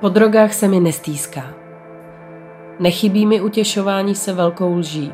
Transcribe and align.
Po 0.00 0.08
drogách 0.08 0.52
se 0.52 0.68
mi 0.68 0.80
nestýská. 0.80 1.54
Nechybí 2.80 3.26
mi 3.26 3.40
utěšování 3.40 4.14
se 4.14 4.32
velkou 4.32 4.74
lží. 4.74 5.12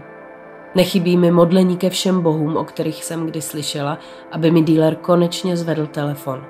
Nechybí 0.75 1.17
mi 1.17 1.31
modlení 1.31 1.77
ke 1.77 1.91
všem 1.91 2.21
bohům, 2.21 2.57
o 2.57 2.65
kterých 2.65 3.05
jsem 3.05 3.27
kdy 3.27 3.43
slyšela, 3.43 3.99
aby 4.33 4.51
mi 4.51 4.63
díler 4.63 4.95
konečně 4.95 5.57
zvedl 5.57 5.87
telefon. 5.87 6.45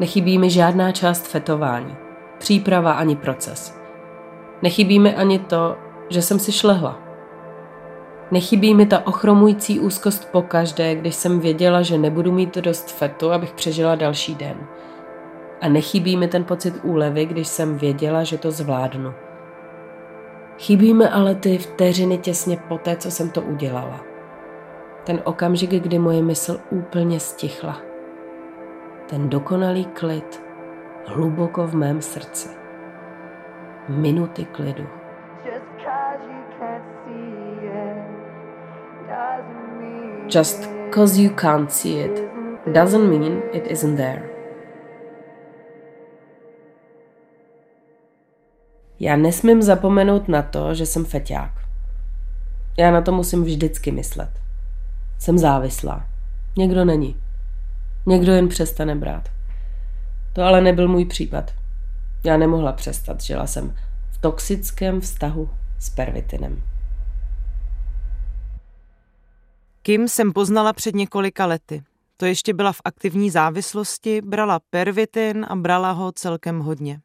Nechybí 0.00 0.38
mi 0.38 0.50
žádná 0.50 0.92
část 0.92 1.26
fetování, 1.26 1.96
příprava 2.38 2.92
ani 2.92 3.16
proces. 3.16 3.78
Nechybí 4.62 4.98
mi 4.98 5.14
ani 5.14 5.38
to, 5.38 5.76
že 6.08 6.22
jsem 6.22 6.38
si 6.38 6.52
šlehla. 6.52 6.98
Nechybí 8.30 8.74
mi 8.74 8.86
ta 8.86 9.06
ochromující 9.06 9.80
úzkost 9.80 10.28
pokaždé, 10.32 10.94
když 10.94 11.14
jsem 11.14 11.40
věděla, 11.40 11.82
že 11.82 11.98
nebudu 11.98 12.32
mít 12.32 12.54
dost 12.54 12.90
fetu, 12.90 13.32
abych 13.32 13.52
přežila 13.52 13.94
další 13.94 14.34
den. 14.34 14.56
A 15.64 15.68
nechybí 15.68 16.16
mi 16.16 16.28
ten 16.28 16.44
pocit 16.44 16.80
úlevy, 16.82 17.26
když 17.26 17.48
jsem 17.48 17.76
věděla, 17.76 18.24
že 18.24 18.38
to 18.38 18.50
zvládnu. 18.50 19.14
Chybí 20.58 20.94
mi 20.94 21.08
ale 21.08 21.34
ty 21.34 21.58
vteřiny 21.58 22.18
těsně 22.18 22.56
poté, 22.68 22.96
co 22.96 23.10
jsem 23.10 23.30
to 23.30 23.42
udělala. 23.42 24.00
Ten 25.04 25.20
okamžik, 25.24 25.70
kdy 25.70 25.98
moje 25.98 26.22
mysl 26.22 26.60
úplně 26.70 27.20
stichla. 27.20 27.80
Ten 29.06 29.28
dokonalý 29.28 29.84
klid 29.84 30.42
hluboko 31.06 31.66
v 31.66 31.74
mém 31.74 32.02
srdci. 32.02 32.48
Minuty 33.88 34.44
klidu. 34.44 34.86
Just 40.34 40.70
cause 40.90 41.22
you 41.22 41.30
can't 41.30 41.72
see 41.72 42.04
it 42.04 42.22
doesn't 42.66 43.10
mean 43.10 43.42
it 43.52 43.70
isn't 43.70 43.96
there. 43.96 44.33
Já 49.04 49.16
nesmím 49.16 49.62
zapomenout 49.62 50.28
na 50.28 50.42
to, 50.42 50.74
že 50.74 50.86
jsem 50.86 51.04
feťák. 51.04 51.50
Já 52.78 52.90
na 52.90 53.02
to 53.02 53.12
musím 53.12 53.44
vždycky 53.44 53.90
myslet. 53.90 54.30
Jsem 55.18 55.38
závislá. 55.38 56.06
Někdo 56.56 56.84
není. 56.84 57.16
Někdo 58.06 58.32
jen 58.32 58.48
přestane 58.48 58.94
brát. 58.94 59.28
To 60.32 60.42
ale 60.42 60.60
nebyl 60.60 60.88
můj 60.88 61.04
případ. 61.04 61.54
Já 62.24 62.36
nemohla 62.36 62.72
přestat, 62.72 63.20
žila 63.20 63.46
jsem 63.46 63.76
v 64.10 64.18
toxickém 64.18 65.00
vztahu 65.00 65.50
s 65.78 65.90
pervitinem. 65.90 66.62
Kim 69.82 70.08
jsem 70.08 70.32
poznala 70.32 70.72
před 70.72 70.94
několika 70.94 71.46
lety. 71.46 71.82
To 72.16 72.26
ještě 72.26 72.54
byla 72.54 72.72
v 72.72 72.80
aktivní 72.84 73.30
závislosti, 73.30 74.20
brala 74.22 74.60
pervitin 74.70 75.46
a 75.48 75.56
brala 75.56 75.92
ho 75.92 76.12
celkem 76.12 76.60
hodně. 76.60 77.00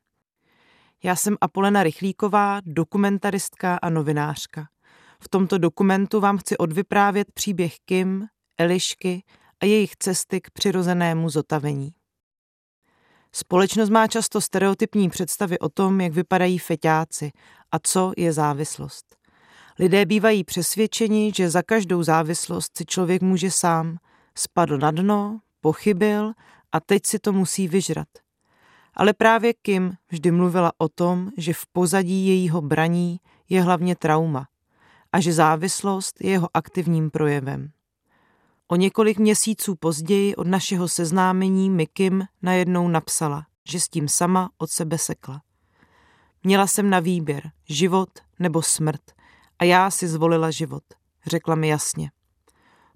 Já 1.04 1.16
jsem 1.16 1.38
Apolena 1.42 1.84
Rychlíková, 1.84 2.60
dokumentaristka 2.66 3.76
a 3.82 3.90
novinářka. 3.90 4.68
V 5.24 5.30
tomto 5.30 5.58
dokumentu 5.58 6.20
vám 6.20 6.38
chci 6.38 6.58
odvyprávět 6.58 7.32
příběh 7.34 7.76
Kim, 7.86 8.28
Elišky 8.58 9.24
a 9.60 9.66
jejich 9.66 9.96
cesty 9.96 10.42
k 10.42 10.52
přirozenému 10.52 11.30
zotavení. 11.30 11.94
Společnost 13.32 13.90
má 13.90 14.08
často 14.08 14.42
stereotypní 14.42 15.10
představy 15.10 15.60
o 15.60 15.70
tom, 15.70 16.02
jak 16.02 16.14
vypadají 16.14 16.58
feťáci 16.58 17.32
a 17.72 17.80
co 17.84 18.12
je 18.18 18.34
závislost. 18.34 19.16
Lidé 19.80 20.06
bývají 20.06 20.44
přesvědčeni, 20.44 21.32
že 21.36 21.50
za 21.50 21.62
každou 21.62 22.04
závislost 22.04 22.78
si 22.78 22.86
člověk 22.86 23.22
může 23.22 23.52
sám. 23.52 23.98
Spadl 24.36 24.78
na 24.78 24.92
dno, 24.92 25.40
pochybil 25.62 26.34
a 26.72 26.80
teď 26.80 27.06
si 27.06 27.20
to 27.20 27.34
musí 27.34 27.68
vyžrat. 27.68 28.08
Ale 29.00 29.14
právě 29.14 29.54
Kim 29.54 29.94
vždy 30.10 30.32
mluvila 30.32 30.72
o 30.78 30.90
tom, 30.90 31.30
že 31.38 31.54
v 31.54 31.68
pozadí 31.72 32.28
jejího 32.28 32.62
braní 32.62 33.20
je 33.50 33.62
hlavně 33.62 33.96
trauma 33.96 34.48
a 35.12 35.20
že 35.20 35.34
závislost 35.34 36.22
je 36.22 36.32
jeho 36.32 36.50
aktivním 36.54 37.12
projevem. 37.12 37.72
O 38.68 38.76
několik 38.76 39.18
měsíců 39.18 39.76
později 39.76 40.36
od 40.36 40.48
našeho 40.48 40.88
seznámení 40.88 41.70
mi 41.70 41.88
Kim 41.88 42.24
najednou 42.42 42.88
napsala, 42.88 43.46
že 43.70 43.80
s 43.80 43.88
tím 43.88 44.08
sama 44.08 44.50
od 44.58 44.70
sebe 44.70 44.98
sekla. 44.98 45.42
Měla 46.44 46.68
jsem 46.68 46.90
na 46.90 47.00
výběr 47.00 47.52
život 47.70 48.10
nebo 48.40 48.62
smrt 48.62 49.02
a 49.60 49.64
já 49.64 49.92
si 49.92 50.08
zvolila 50.08 50.52
život, 50.52 50.84
řekla 51.26 51.56
mi 51.56 51.68
jasně. 51.68 52.12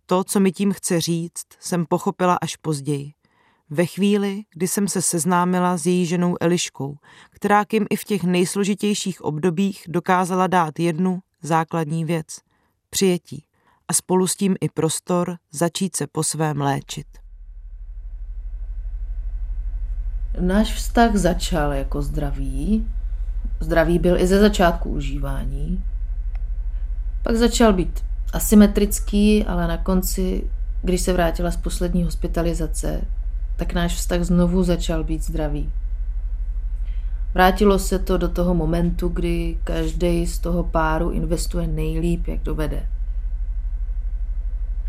To, 0.06 0.24
co 0.24 0.40
mi 0.40 0.52
tím 0.52 0.72
chce 0.72 1.02
říct, 1.02 1.46
jsem 1.60 1.86
pochopila 1.86 2.38
až 2.42 2.56
později. 2.56 3.14
Ve 3.70 3.86
chvíli, 3.86 4.44
kdy 4.54 4.68
jsem 4.68 4.88
se 4.88 5.02
seznámila 5.02 5.78
s 5.78 5.86
její 5.86 6.06
ženou 6.06 6.36
Eliškou, 6.42 6.96
která 7.30 7.66
Kim 7.66 7.86
i 7.90 7.96
v 7.96 8.04
těch 8.04 8.24
nejsložitějších 8.24 9.22
obdobích 9.22 9.84
dokázala 9.88 10.48
dát 10.48 10.80
jednu 10.80 11.20
základní 11.42 12.06
věc– 12.06 12.28
přijetí 12.94 13.46
a 13.88 13.94
spolu 13.94 14.28
s 14.28 14.36
tím 14.36 14.56
i 14.62 14.70
prostor 14.70 15.38
začít 15.52 15.96
se 15.96 16.08
po 16.08 16.24
svém 16.24 16.62
léčit. 16.62 17.08
Náš 20.40 20.74
vztah 20.74 21.16
začal 21.16 21.74
jako 21.74 22.02
zdravý. 22.02 22.88
Zdravý 23.60 24.00
byl 24.00 24.18
i 24.18 24.28
ze 24.28 24.40
začátku 24.40 24.90
užívání. 24.90 25.84
Pak 27.24 27.36
začal 27.36 27.74
být 27.74 28.06
asymetrický, 28.34 29.46
ale 29.46 29.68
na 29.68 29.78
konci, 29.78 30.50
když 30.82 31.02
se 31.02 31.14
vrátila 31.14 31.52
z 31.52 31.58
poslední 31.58 32.04
hospitalizace, 32.04 33.02
tak 33.56 33.74
náš 33.74 33.96
vztah 33.96 34.22
znovu 34.22 34.64
začal 34.64 35.04
být 35.04 35.24
zdravý. 35.24 35.72
Vrátilo 37.34 37.80
se 37.80 38.00
to 38.00 38.18
do 38.18 38.30
toho 38.30 38.54
momentu, 38.54 39.08
kdy 39.08 39.58
každý 39.64 40.28
z 40.28 40.40
toho 40.40 40.64
páru 40.64 41.12
investuje 41.12 41.68
nejlíp, 41.68 42.28
jak 42.28 42.40
dovede. 42.40 42.88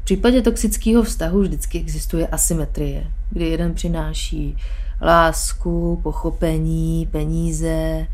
V 0.01 0.05
případě 0.05 0.43
toxického 0.43 1.03
vztahu 1.03 1.41
vždycky 1.41 1.81
existuje 1.81 2.27
asymetrie, 2.27 3.07
kdy 3.31 3.49
jeden 3.49 3.75
přináší 3.75 4.57
lásku, 5.03 6.01
pochopení, 6.03 7.09
peníze, 7.11 8.07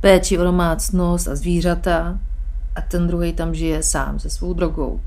péči 0.00 0.38
o 0.38 0.44
domácnost 0.44 1.28
a 1.28 1.36
zvířata 1.36 2.18
a 2.74 2.80
ten 2.80 3.06
druhý 3.06 3.32
tam 3.32 3.54
žije 3.54 3.82
sám 3.82 4.18
se 4.18 4.30
svou 4.30 4.52
drogou. 4.52 5.00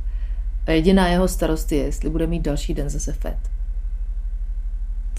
A 0.66 0.72
jediná 0.72 1.08
jeho 1.08 1.28
starost 1.28 1.72
je, 1.72 1.84
jestli 1.84 2.10
bude 2.10 2.28
mít 2.28 2.42
další 2.42 2.74
den 2.74 2.90
zase 2.90 3.14
fet. 3.14 3.38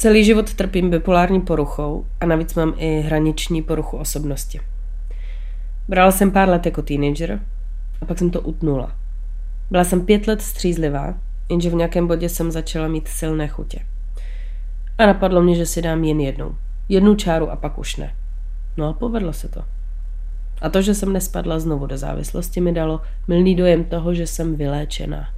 Celý 0.01 0.25
život 0.25 0.55
trpím 0.55 0.91
bipolární 0.91 1.41
poruchou 1.41 2.07
a 2.21 2.27
navíc 2.27 2.55
mám 2.55 2.75
i 2.77 3.01
hraniční 3.01 3.63
poruchu 3.63 3.97
osobnosti. 3.97 4.61
Brala 5.89 6.11
jsem 6.11 6.31
pár 6.31 6.49
let 6.49 6.67
jako 6.67 6.83
teenager 6.83 7.41
a 8.01 8.05
pak 8.05 8.19
jsem 8.19 8.31
to 8.31 8.41
utnula. 8.41 8.93
Byla 9.71 9.85
jsem 9.85 10.07
pět 10.07 10.27
let 10.27 10.43
střízlivá, 10.43 11.15
jenže 11.51 11.71
v 11.71 11.75
nějakém 11.75 12.07
bodě 12.07 12.29
jsem 12.29 12.51
začala 12.51 12.89
mít 12.89 13.09
silné 13.09 13.49
chutě. 13.49 13.79
A 14.99 15.07
napadlo 15.07 15.43
mě, 15.43 15.55
že 15.55 15.67
si 15.67 15.83
dám 15.83 16.05
jen 16.05 16.21
jednou. 16.21 16.55
Jednu 16.89 17.15
čáru 17.15 17.51
a 17.51 17.57
pak 17.57 17.79
už 17.79 17.97
ne. 17.97 18.15
No 18.77 18.89
a 18.89 18.93
povedlo 18.93 19.33
se 19.33 19.49
to. 19.49 19.65
A 20.61 20.69
to, 20.69 20.83
že 20.83 20.95
jsem 20.95 21.13
nespadla 21.13 21.59
znovu 21.59 21.87
do 21.87 21.99
závislosti, 21.99 22.61
mi 22.61 22.73
dalo 22.73 23.01
milný 23.29 23.55
dojem 23.55 23.85
toho, 23.85 24.15
že 24.15 24.27
jsem 24.27 24.57
vyléčená. 24.57 25.29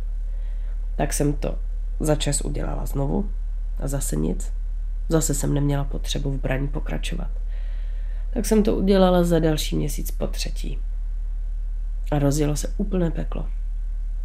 Tak 0.97 1.13
jsem 1.13 1.33
to 1.33 1.59
za 2.01 2.15
čas 2.15 2.41
udělala 2.41 2.87
znovu 2.87 3.29
a 3.83 3.89
zase 3.89 4.17
nic. 4.17 4.53
Zase 5.09 5.35
jsem 5.35 5.55
neměla 5.55 5.85
potřebu 5.85 6.31
v 6.31 6.41
braní 6.41 6.69
pokračovat. 6.69 7.31
Tak 8.35 8.47
jsem 8.47 8.63
to 8.63 8.77
udělala 8.77 9.25
za 9.25 9.39
další 9.39 9.77
měsíc 9.77 10.11
po 10.11 10.27
třetí. 10.27 10.79
A 12.11 12.19
rozjelo 12.19 12.57
se 12.57 12.75
úplné 12.77 13.11
peklo. 13.11 13.47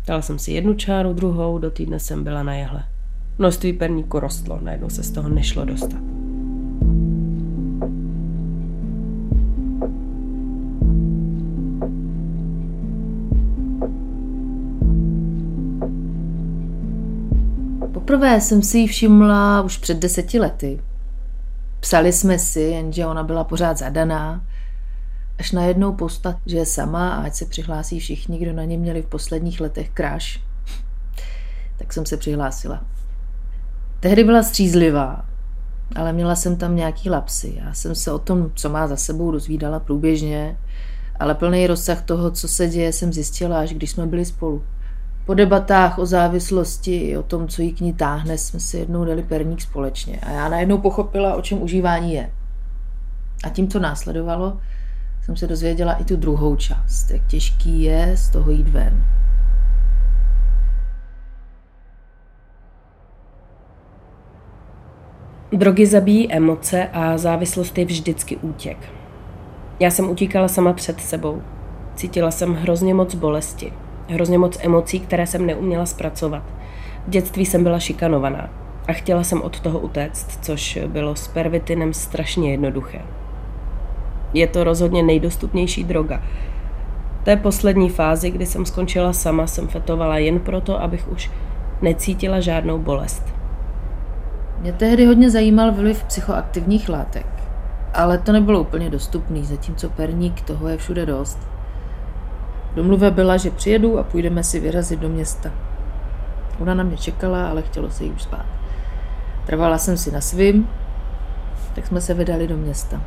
Dala 0.08 0.22
jsem 0.22 0.40
si 0.40 0.52
jednu 0.52 0.74
čáru, 0.74 1.14
druhou, 1.14 1.58
do 1.58 1.72
týdne 1.72 2.00
jsem 2.00 2.24
byla 2.24 2.44
na 2.44 2.56
jehle. 2.56 2.84
Množství 3.38 3.74
perníku 3.74 4.20
rostlo, 4.20 4.60
najednou 4.62 4.90
se 4.90 5.04
z 5.04 5.12
toho 5.12 5.30
nešlo 5.30 5.66
dostat. 5.66 6.25
Poprvé 18.16 18.42
jsem 18.42 18.62
si 18.62 18.78
ji 18.78 18.88
všimla 18.88 19.62
už 19.62 19.78
před 19.78 20.00
deseti 20.00 20.40
lety. 20.40 20.80
Psali 21.80 22.14
jsme 22.14 22.40
si, 22.40 22.60
jenže 22.60 23.06
ona 23.06 23.24
byla 23.24 23.44
pořád 23.44 23.78
zadaná. 23.78 24.46
Až 25.40 25.52
najednou 25.52 25.94
postat, 25.94 26.38
že 26.46 26.58
je 26.58 26.66
sama 26.66 27.10
a 27.10 27.22
ať 27.22 27.36
se 27.36 27.46
přihlásí 27.46 28.00
všichni, 28.00 28.38
kdo 28.38 28.54
na 28.54 28.64
ně 28.64 28.78
měli 28.78 29.02
v 29.02 29.06
posledních 29.06 29.62
letech 29.62 29.90
kráš. 29.90 30.44
tak 31.78 31.94
jsem 31.94 32.06
se 32.06 32.18
přihlásila. 32.18 32.84
Tehdy 34.00 34.24
byla 34.24 34.44
střízlivá, 34.44 35.26
ale 35.96 36.14
měla 36.14 36.36
jsem 36.36 36.56
tam 36.56 36.76
nějaký 36.76 37.10
lapsy. 37.10 37.54
Já 37.66 37.74
jsem 37.74 37.96
se 37.96 38.12
o 38.12 38.20
tom, 38.20 38.52
co 38.56 38.70
má 38.70 38.88
za 38.88 38.96
sebou, 38.96 39.32
dozvídala 39.32 39.80
průběžně, 39.80 40.58
ale 41.20 41.36
plný 41.36 41.68
rozsah 41.68 42.02
toho, 42.02 42.32
co 42.32 42.48
se 42.48 42.68
děje, 42.68 42.94
jsem 42.94 43.14
zjistila, 43.14 43.60
až 43.60 43.74
když 43.74 43.92
jsme 43.92 44.06
byli 44.06 44.26
spolu. 44.26 44.64
Po 45.26 45.34
debatách 45.34 46.00
o 46.00 46.06
závislosti 46.06 47.18
o 47.18 47.24
tom, 47.24 47.48
co 47.48 47.62
jí 47.62 47.74
k 47.74 47.80
ní 47.80 47.94
táhne, 47.94 48.38
jsme 48.38 48.60
si 48.60 48.78
jednou 48.78 49.06
dali 49.06 49.24
perník 49.24 49.62
společně 49.62 50.20
a 50.20 50.32
já 50.32 50.50
najednou 50.50 50.78
pochopila, 50.78 51.36
o 51.36 51.42
čem 51.42 51.62
užívání 51.62 52.14
je. 52.14 52.32
A 53.44 53.50
tím, 53.50 53.68
co 53.68 53.80
následovalo, 53.80 54.58
jsem 55.22 55.38
se 55.38 55.48
dozvěděla 55.48 55.94
i 55.94 56.04
tu 56.04 56.16
druhou 56.16 56.56
část, 56.56 57.12
jak 57.12 57.28
těžký 57.28 57.82
je 57.82 58.18
z 58.18 58.30
toho 58.30 58.52
jít 58.52 58.70
ven. 58.70 59.06
Drogy 65.52 65.86
zabíjí 65.86 66.34
emoce 66.34 66.88
a 66.88 67.18
závislost 67.18 67.78
je 67.78 67.86
vždycky 67.86 68.38
útěk. 68.38 68.94
Já 69.80 69.92
jsem 69.92 70.10
utíkala 70.10 70.48
sama 70.48 70.74
před 70.74 71.02
sebou. 71.02 71.42
Cítila 71.96 72.32
jsem 72.32 72.54
hrozně 72.54 72.94
moc 72.94 73.16
bolesti, 73.16 73.74
hrozně 74.08 74.38
moc 74.38 74.58
emocí, 74.62 75.00
které 75.00 75.28
jsem 75.28 75.46
neuměla 75.46 75.86
zpracovat. 75.86 76.44
V 77.08 77.10
dětství 77.10 77.46
jsem 77.46 77.64
byla 77.64 77.80
šikanovaná 77.80 78.50
a 78.88 78.94
chtěla 78.94 79.24
jsem 79.24 79.42
od 79.42 79.60
toho 79.60 79.80
utéct, 79.80 80.46
což 80.46 80.80
bylo 80.88 81.16
s 81.16 81.28
pervitinem 81.28 81.94
strašně 81.94 82.52
jednoduché. 82.52 83.02
Je 84.34 84.48
to 84.48 84.64
rozhodně 84.64 85.04
nejdostupnější 85.04 85.84
droga. 85.84 86.22
V 87.22 87.26
té 87.26 87.36
poslední 87.36 87.90
fázi, 87.90 88.32
kdy 88.32 88.46
jsem 88.46 88.66
skončila 88.66 89.14
sama, 89.14 89.48
jsem 89.48 89.68
fetovala 89.68 90.18
jen 90.18 90.40
proto, 90.40 90.82
abych 90.82 91.12
už 91.12 91.32
necítila 91.82 92.40
žádnou 92.40 92.80
bolest. 92.80 93.24
Mě 94.62 94.74
tehdy 94.74 95.06
hodně 95.06 95.30
zajímal 95.30 95.72
vliv 95.72 96.04
psychoaktivních 96.04 96.90
látek, 96.90 97.26
ale 97.94 98.18
to 98.18 98.32
nebylo 98.32 98.62
úplně 98.62 98.90
dostupný, 98.90 99.46
zatímco 99.46 99.90
perník 99.90 100.42
toho 100.42 100.68
je 100.68 100.78
všude 100.78 101.06
dost. 101.06 101.55
Domluva 102.76 103.12
byla, 103.12 103.38
že 103.38 103.52
přijedu 103.52 104.00
a 104.00 104.04
půjdeme 104.04 104.44
si 104.44 104.60
vyrazit 104.60 105.00
do 105.00 105.10
města. 105.10 105.52
Ona 106.60 106.74
na 106.74 106.84
mě 106.84 106.98
čekala, 106.98 107.50
ale 107.50 107.62
chtělo 107.62 107.90
se 107.90 108.04
jí 108.04 108.12
už 108.12 108.24
spát. 108.24 108.46
Trvala 109.46 109.78
jsem 109.78 109.98
si 109.98 110.12
na 110.12 110.22
svým, 110.22 110.70
tak 111.76 111.88
jsme 111.88 112.02
se 112.02 112.14
vydali 112.14 112.48
do 112.48 112.58
města. 112.58 113.02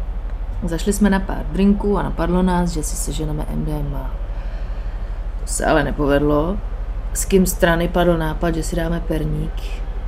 Zašli 0.65 0.93
jsme 0.93 1.11
na 1.11 1.21
pár 1.21 1.47
drinků 1.53 1.99
a 1.99 2.03
napadlo 2.03 2.43
nás, 2.43 2.71
že 2.71 2.83
si 2.83 2.97
seženeme 2.97 3.47
MDMA. 3.55 4.15
To 5.41 5.47
se 5.47 5.65
ale 5.65 5.85
nepovedlo. 5.85 6.57
S 7.13 7.25
kým 7.25 7.47
strany 7.47 7.89
padl 7.89 8.19
nápad, 8.19 8.55
že 8.55 8.63
si 8.63 8.77
dáme 8.77 9.01
perník. 9.01 9.53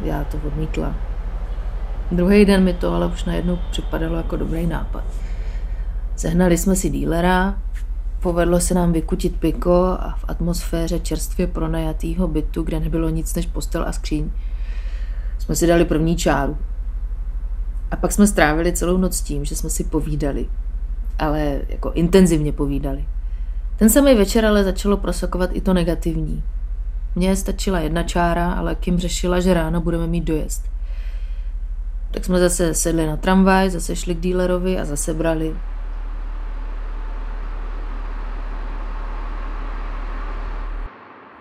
Já 0.02 0.24
to 0.24 0.38
odmítla. 0.46 0.94
Druhý 2.12 2.44
den 2.44 2.64
mi 2.64 2.74
to 2.74 2.94
ale 2.94 3.06
už 3.06 3.24
najednou 3.24 3.58
připadalo 3.70 4.16
jako 4.16 4.36
dobrý 4.36 4.66
nápad. 4.66 5.04
Sehnali 6.16 6.58
jsme 6.58 6.76
si 6.76 6.90
dílera, 6.90 7.54
povedlo 8.20 8.60
se 8.60 8.74
nám 8.74 8.92
vykutit 8.92 9.36
piko 9.36 9.96
a 10.00 10.14
v 10.18 10.24
atmosféře 10.28 10.98
čerstvě 10.98 11.46
pronajatýho 11.46 12.28
bytu, 12.28 12.62
kde 12.62 12.80
nebylo 12.80 13.08
nic 13.08 13.34
než 13.34 13.46
postel 13.46 13.84
a 13.86 13.92
skříň, 13.92 14.30
jsme 15.38 15.56
si 15.56 15.66
dali 15.66 15.84
první 15.84 16.16
čáru. 16.16 16.58
A 17.90 17.96
pak 17.96 18.12
jsme 18.12 18.26
strávili 18.26 18.72
celou 18.72 18.96
noc 18.96 19.20
tím, 19.20 19.44
že 19.44 19.56
jsme 19.56 19.70
si 19.70 19.84
povídali. 19.84 20.48
Ale 21.18 21.60
jako 21.68 21.92
intenzivně 21.92 22.52
povídali. 22.52 23.04
Ten 23.76 23.90
samý 23.90 24.14
večer 24.14 24.46
ale 24.46 24.64
začalo 24.64 24.96
prosakovat 24.96 25.50
i 25.52 25.60
to 25.60 25.74
negativní. 25.74 26.42
Mně 27.14 27.36
stačila 27.36 27.80
jedna 27.80 28.02
čára, 28.02 28.52
ale 28.52 28.74
Kim 28.74 28.98
řešila, 28.98 29.40
že 29.40 29.54
ráno 29.54 29.80
budeme 29.80 30.06
mít 30.06 30.24
dojezd. 30.24 30.70
Tak 32.10 32.24
jsme 32.24 32.38
zase 32.38 32.74
sedli 32.74 33.06
na 33.06 33.16
tramvaj, 33.16 33.70
zase 33.70 33.96
šli 33.96 34.14
k 34.14 34.20
dílerovi 34.20 34.78
a 34.78 34.84
zase 34.84 35.14
brali. 35.14 35.56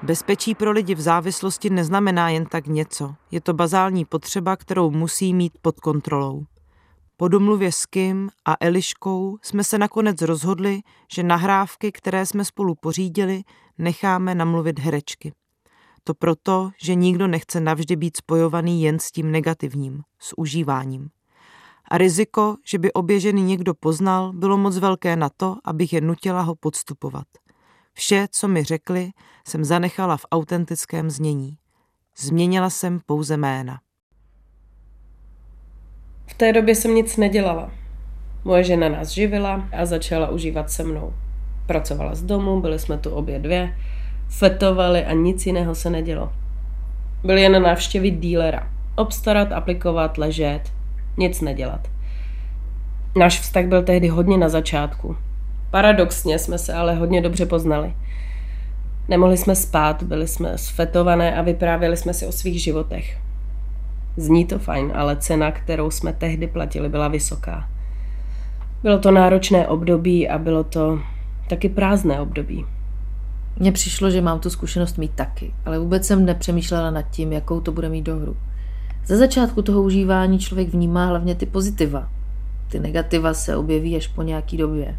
Bezpečí 0.10 0.56
pro 0.56 0.72
lidi 0.72 0.96
v 0.96 1.02
závislosti 1.02 1.70
neznamená 1.70 2.30
jen 2.30 2.46
tak 2.46 2.68
něco. 2.68 3.16
Je 3.32 3.42
to 3.42 3.54
bazální 3.54 4.06
potřeba, 4.06 4.56
kterou 4.56 4.92
musí 4.92 5.34
mít 5.34 5.54
pod 5.62 5.80
kontrolou. 5.80 6.46
Po 7.18 7.28
domluvě 7.28 7.72
s 7.72 7.86
Kim 7.86 8.30
a 8.46 8.56
Eliškou 8.60 9.38
jsme 9.42 9.64
se 9.64 9.78
nakonec 9.78 10.22
rozhodli, 10.22 10.82
že 11.14 11.24
nahrávky, 11.24 11.92
které 11.92 12.26
jsme 12.26 12.46
spolu 12.46 12.76
pořídili, 12.76 13.42
necháme 13.78 14.36
namluvit 14.36 14.80
herečky. 14.80 15.34
To 16.04 16.14
proto, 16.14 16.70
že 16.82 16.96
nikdo 16.96 17.28
nechce 17.28 17.60
navždy 17.60 17.96
být 17.96 18.18
spojovaný 18.18 18.84
jen 18.84 19.00
s 19.00 19.12
tím 19.12 19.32
negativním, 19.32 20.02
s 20.20 20.38
užíváním. 20.38 21.10
A 21.92 21.98
riziko, 21.98 22.56
že 22.66 22.78
by 22.78 22.94
obě 22.94 23.20
ženy 23.20 23.42
někdo 23.42 23.74
poznal, 23.74 24.34
bylo 24.34 24.58
moc 24.58 24.78
velké 24.78 25.16
na 25.16 25.30
to, 25.38 25.56
abych 25.66 25.94
je 25.94 26.02
nutila 26.02 26.42
ho 26.42 26.56
podstupovat. 26.56 27.26
Vše, 28.00 28.28
co 28.32 28.48
mi 28.48 28.64
řekli, 28.64 29.10
jsem 29.48 29.64
zanechala 29.64 30.18
v 30.18 30.26
autentickém 30.32 31.10
znění. 31.10 31.58
Změnila 32.18 32.70
jsem 32.70 33.00
pouze 33.06 33.38
jména. 33.38 33.80
V 36.28 36.34
té 36.34 36.54
době 36.54 36.76
jsem 36.76 36.96
nic 36.96 37.18
nedělala. 37.18 37.72
Moje 38.44 38.64
žena 38.64 38.90
nás 38.90 39.10
živila 39.10 39.70
a 39.72 39.86
začala 39.86 40.30
užívat 40.30 40.72
se 40.72 40.84
mnou. 40.84 41.14
Pracovala 41.68 42.16
z 42.16 42.24
domu, 42.24 42.62
byli 42.62 42.80
jsme 42.80 42.98
tu 42.98 43.10
obě 43.10 43.40
dvě, 43.40 43.78
fetovali 44.30 45.06
a 45.06 45.14
nic 45.14 45.46
jiného 45.46 45.76
se 45.76 45.90
nedělo. 45.90 46.34
Byli 47.24 47.42
jen 47.42 47.64
návštěvit 47.64 48.20
dílera. 48.20 48.72
Obstarat, 48.96 49.52
aplikovat, 49.52 50.18
ležet, 50.18 50.62
nic 51.18 51.42
nedělat. 51.42 51.88
Náš 53.16 53.40
vztah 53.40 53.66
byl 53.66 53.84
tehdy 53.84 54.08
hodně 54.08 54.38
na 54.38 54.50
začátku. 54.50 55.18
Paradoxně 55.72 56.40
jsme 56.40 56.58
se 56.58 56.74
ale 56.74 56.96
hodně 56.96 57.22
dobře 57.22 57.46
poznali. 57.46 57.94
Nemohli 59.08 59.38
jsme 59.38 59.56
spát, 59.56 60.04
byli 60.04 60.28
jsme 60.28 60.58
sfetované 60.58 61.36
a 61.36 61.42
vyprávěli 61.42 61.98
jsme 61.98 62.14
si 62.14 62.28
o 62.28 62.32
svých 62.32 62.64
životech. 62.64 63.18
Zní 64.18 64.46
to 64.46 64.60
fajn, 64.60 64.92
ale 64.96 65.16
cena, 65.16 65.52
kterou 65.52 65.92
jsme 65.92 66.14
tehdy 66.14 66.48
platili, 66.48 66.90
byla 66.90 67.08
vysoká. 67.08 67.70
Bylo 68.84 69.00
to 69.00 69.12
náročné 69.12 69.68
období 69.68 70.30
a 70.30 70.38
bylo 70.38 70.64
to 70.64 71.00
taky 71.50 71.70
prázdné 71.70 72.22
období. 72.22 72.66
Mně 73.58 73.72
přišlo, 73.72 74.10
že 74.10 74.22
mám 74.22 74.40
tu 74.40 74.50
zkušenost 74.50 74.98
mít 74.98 75.12
taky, 75.16 75.54
ale 75.66 75.80
vůbec 75.80 76.06
jsem 76.06 76.26
nepřemýšlela 76.26 76.92
nad 76.92 77.02
tím, 77.02 77.34
jakou 77.34 77.62
to 77.62 77.72
bude 77.72 77.90
mít 77.90 78.02
dohru. 78.02 78.38
Ze 79.06 79.18
začátku 79.18 79.62
toho 79.62 79.82
užívání 79.82 80.40
člověk 80.40 80.70
vnímá 80.70 81.06
hlavně 81.06 81.36
ty 81.36 81.46
pozitiva. 81.46 82.10
Ty 82.68 82.80
negativa 82.80 83.34
se 83.34 83.56
objeví 83.56 83.96
až 83.96 84.08
po 84.08 84.22
nějaký 84.22 84.58
době. 84.58 84.96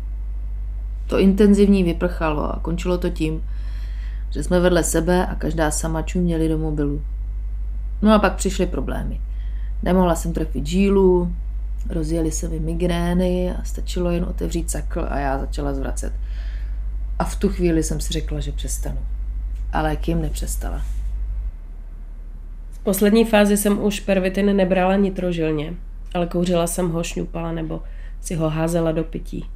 To 1.11 1.19
intenzivní 1.19 1.85
vyprchalo 1.85 2.55
a 2.55 2.59
končilo 2.62 2.99
to 2.99 3.11
tím, 3.11 3.45
že 4.31 4.43
jsme 4.43 4.61
vedle 4.61 4.85
sebe 4.85 5.27
a 5.27 5.35
každá 5.35 5.71
sama 5.71 6.03
čuměli 6.03 6.49
do 6.49 6.59
mobilu. 6.59 7.03
No 8.02 8.14
a 8.14 8.19
pak 8.19 8.35
přišly 8.35 8.67
problémy. 8.67 9.21
Nemohla 9.83 10.14
jsem 10.14 10.33
trefit 10.33 10.67
žílu, 10.67 11.33
rozjeli 11.88 12.31
se 12.31 12.49
mi 12.49 12.61
migrény 12.61 13.52
a 13.52 13.64
stačilo 13.64 14.11
jen 14.11 14.25
otevřít 14.25 14.71
sakl 14.71 15.07
a 15.09 15.19
já 15.19 15.38
začala 15.38 15.75
zvracet. 15.75 16.12
A 17.19 17.25
v 17.25 17.37
tu 17.37 17.49
chvíli 17.49 17.83
jsem 17.83 18.00
si 18.00 18.12
řekla, 18.12 18.40
že 18.40 18.52
přestanu. 18.52 18.99
Ale 19.73 19.97
kým 19.97 20.23
nepřestala. 20.23 20.83
V 22.71 22.79
poslední 22.79 23.25
fázi 23.25 23.57
jsem 23.57 23.85
už 23.85 24.00
pervitin 24.00 24.57
nebrala 24.57 24.97
nitrožilně, 24.97 25.75
ale 26.14 26.26
kouřila 26.26 26.67
jsem 26.67 26.90
ho, 26.90 27.02
šňupala 27.02 27.52
nebo 27.52 27.83
si 28.21 28.35
ho 28.35 28.50
házela 28.50 28.93
do 28.93 29.05
pití. 29.05 29.47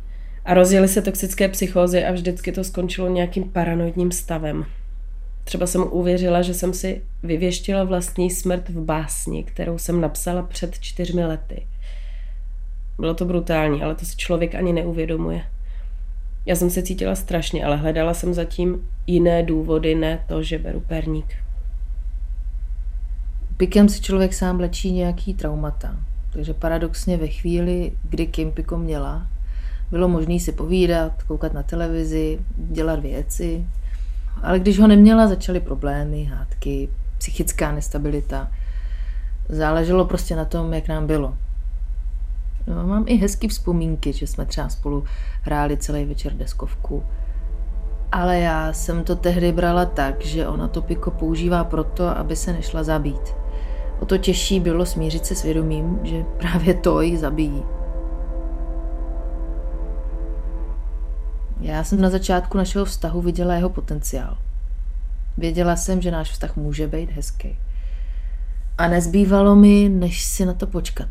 A 0.44 0.54
rozjeli 0.54 0.88
se 0.88 1.02
toxické 1.02 1.48
psychózy 1.48 2.04
a 2.04 2.12
vždycky 2.12 2.52
to 2.52 2.64
skončilo 2.64 3.08
nějakým 3.08 3.44
paranoidním 3.44 4.12
stavem. 4.12 4.64
Třeba 5.44 5.66
jsem 5.66 5.84
uvěřila, 5.90 6.42
že 6.42 6.54
jsem 6.54 6.74
si 6.74 7.02
vyvěštila 7.22 7.84
vlastní 7.84 8.30
smrt 8.30 8.68
v 8.68 8.84
básni, 8.84 9.44
kterou 9.44 9.78
jsem 9.78 10.00
napsala 10.00 10.42
před 10.42 10.78
čtyřmi 10.80 11.24
lety. 11.24 11.66
Bylo 12.98 13.14
to 13.14 13.24
brutální, 13.24 13.82
ale 13.82 13.94
to 13.94 14.04
si 14.04 14.16
člověk 14.16 14.54
ani 14.54 14.72
neuvědomuje. 14.72 15.44
Já 16.46 16.56
jsem 16.56 16.70
se 16.70 16.82
cítila 16.82 17.14
strašně, 17.14 17.64
ale 17.64 17.76
hledala 17.76 18.14
jsem 18.14 18.34
zatím 18.34 18.88
jiné 19.06 19.42
důvody, 19.42 19.94
ne 19.94 20.24
to, 20.28 20.42
že 20.42 20.58
beru 20.58 20.80
perník. 20.80 21.34
Pikem 23.56 23.88
si 23.88 24.00
člověk 24.00 24.34
sám 24.34 24.60
lečí 24.60 24.92
nějaký 24.92 25.34
traumata. 25.34 25.96
Takže 26.32 26.54
paradoxně 26.54 27.16
ve 27.16 27.28
chvíli, 27.28 27.92
kdy 28.02 28.26
Kim 28.26 28.52
Piko 28.52 28.78
měla, 28.78 29.26
bylo 29.90 30.08
možné 30.08 30.40
si 30.40 30.52
povídat, 30.52 31.22
koukat 31.22 31.52
na 31.52 31.62
televizi, 31.62 32.38
dělat 32.56 33.00
věci. 33.00 33.66
Ale 34.42 34.58
když 34.58 34.78
ho 34.78 34.86
neměla, 34.86 35.28
začaly 35.28 35.60
problémy, 35.60 36.24
hádky, 36.24 36.88
psychická 37.18 37.72
nestabilita. 37.72 38.50
Záleželo 39.48 40.04
prostě 40.04 40.36
na 40.36 40.44
tom, 40.44 40.74
jak 40.74 40.88
nám 40.88 41.06
bylo. 41.06 41.34
No, 42.66 42.86
mám 42.86 43.04
i 43.06 43.16
hezký 43.16 43.48
vzpomínky, 43.48 44.12
že 44.12 44.26
jsme 44.26 44.46
třeba 44.46 44.68
spolu 44.68 45.04
hráli 45.42 45.76
celý 45.76 46.04
večer 46.04 46.32
deskovku. 46.32 47.04
Ale 48.12 48.38
já 48.38 48.72
jsem 48.72 49.04
to 49.04 49.16
tehdy 49.16 49.52
brala 49.52 49.84
tak, 49.84 50.24
že 50.24 50.48
ona 50.48 50.68
to 50.68 50.82
piko 50.82 51.10
používá 51.10 51.64
proto, 51.64 52.08
aby 52.18 52.36
se 52.36 52.52
nešla 52.52 52.82
zabít. 52.82 53.34
O 54.00 54.06
to 54.06 54.18
těžší 54.18 54.60
bylo 54.60 54.86
smířit 54.86 55.26
se 55.26 55.34
svědomím, 55.34 56.00
že 56.02 56.24
právě 56.38 56.74
to 56.74 57.00
ji 57.00 57.18
zabíjí. 57.18 57.62
Já 61.64 61.84
jsem 61.84 62.00
na 62.00 62.10
začátku 62.10 62.58
našeho 62.58 62.84
vztahu 62.84 63.20
viděla 63.20 63.54
jeho 63.54 63.68
potenciál. 63.70 64.38
Věděla 65.38 65.76
jsem, 65.76 66.02
že 66.02 66.10
náš 66.10 66.30
vztah 66.30 66.56
může 66.56 66.86
být 66.86 67.10
hezký. 67.10 67.58
A 68.78 68.88
nezbývalo 68.88 69.56
mi, 69.56 69.88
než 69.88 70.24
si 70.24 70.46
na 70.46 70.54
to 70.54 70.66
počkat. 70.66 71.08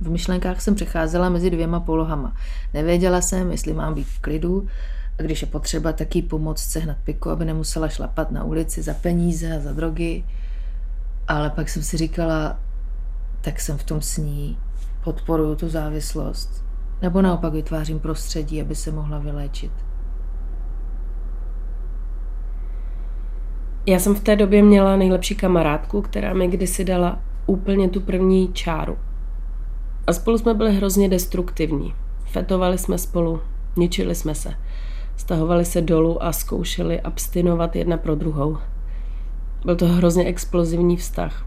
V 0.00 0.10
myšlenkách 0.10 0.60
jsem 0.60 0.74
přecházela 0.74 1.28
mezi 1.28 1.50
dvěma 1.50 1.80
polohama. 1.80 2.36
Nevěděla 2.74 3.20
jsem, 3.20 3.50
jestli 3.50 3.72
mám 3.72 3.94
být 3.94 4.06
v 4.06 4.18
klidu, 4.18 4.66
a 5.18 5.22
když 5.22 5.42
je 5.42 5.48
potřeba, 5.48 5.92
taky 5.92 6.22
pomoct 6.22 6.62
sehnat 6.62 6.96
piku, 7.04 7.30
aby 7.30 7.44
nemusela 7.44 7.88
šlapat 7.88 8.30
na 8.30 8.44
ulici 8.44 8.82
za 8.82 8.94
peníze 8.94 9.56
a 9.56 9.60
za 9.60 9.72
drogy. 9.72 10.24
Ale 11.28 11.50
pak 11.50 11.68
jsem 11.68 11.82
si 11.82 11.96
říkala, 11.96 12.58
tak 13.40 13.60
jsem 13.60 13.78
v 13.78 13.84
tom 13.84 14.02
sní, 14.02 14.58
podporuju 15.04 15.56
tu 15.56 15.68
závislost, 15.68 16.64
nebo 17.02 17.22
naopak 17.22 17.52
vytvářím 17.52 17.98
prostředí, 17.98 18.62
aby 18.62 18.74
se 18.74 18.92
mohla 18.92 19.18
vyléčit. 19.18 19.72
Já 23.86 23.98
jsem 23.98 24.14
v 24.14 24.20
té 24.20 24.36
době 24.36 24.62
měla 24.62 24.96
nejlepší 24.96 25.34
kamarádku, 25.34 26.02
která 26.02 26.34
mi 26.34 26.48
kdysi 26.48 26.84
dala 26.84 27.18
úplně 27.46 27.88
tu 27.88 28.00
první 28.00 28.52
čáru. 28.52 28.96
A 30.06 30.12
spolu 30.12 30.38
jsme 30.38 30.54
byli 30.54 30.76
hrozně 30.76 31.08
destruktivní. 31.08 31.94
Fetovali 32.24 32.78
jsme 32.78 32.98
spolu, 32.98 33.40
ničili 33.76 34.14
jsme 34.14 34.34
se. 34.34 34.54
Stahovali 35.16 35.64
se 35.64 35.80
dolů 35.80 36.22
a 36.22 36.32
zkoušeli 36.32 37.00
abstinovat 37.00 37.76
jedna 37.76 37.96
pro 37.96 38.14
druhou. 38.14 38.58
Byl 39.64 39.76
to 39.76 39.86
hrozně 39.86 40.24
explozivní 40.24 40.96
vztah. 40.96 41.46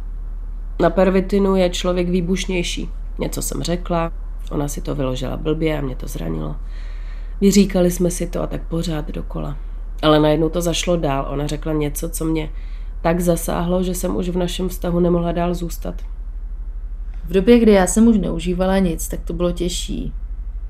Na 0.82 0.90
pervitinu 0.90 1.56
je 1.56 1.70
člověk 1.70 2.10
výbušnější. 2.10 2.90
Něco 3.20 3.42
jsem 3.42 3.64
řekla, 3.64 4.12
ona 4.52 4.68
si 4.68 4.82
to 4.82 4.96
vyložila 4.96 5.38
blbě 5.38 5.78
a 5.78 5.82
mě 5.82 5.96
to 5.96 6.08
zranilo. 6.08 6.56
Vyříkali 7.42 7.92
jsme 7.92 8.12
si 8.12 8.28
to 8.28 8.42
a 8.42 8.48
tak 8.48 8.68
pořád 8.68 9.12
dokola. 9.12 9.58
Ale 10.02 10.20
najednou 10.20 10.50
to 10.50 10.62
zašlo 10.62 10.98
dál. 10.98 11.28
Ona 11.30 11.48
řekla 11.48 11.74
něco, 11.74 12.10
co 12.10 12.26
mě 12.26 12.50
tak 13.02 13.20
zasáhlo, 13.20 13.84
že 13.84 13.96
jsem 13.96 14.16
už 14.16 14.30
v 14.30 14.38
našem 14.38 14.70
vztahu 14.70 15.00
nemohla 15.00 15.32
dál 15.32 15.54
zůstat. 15.54 15.96
V 17.26 17.34
době, 17.34 17.60
kdy 17.60 17.72
já 17.72 17.88
jsem 17.88 18.08
už 18.08 18.18
neužívala 18.18 18.80
nic, 18.80 19.08
tak 19.08 19.20
to 19.20 19.34
bylo 19.34 19.52
těžší. 19.52 20.14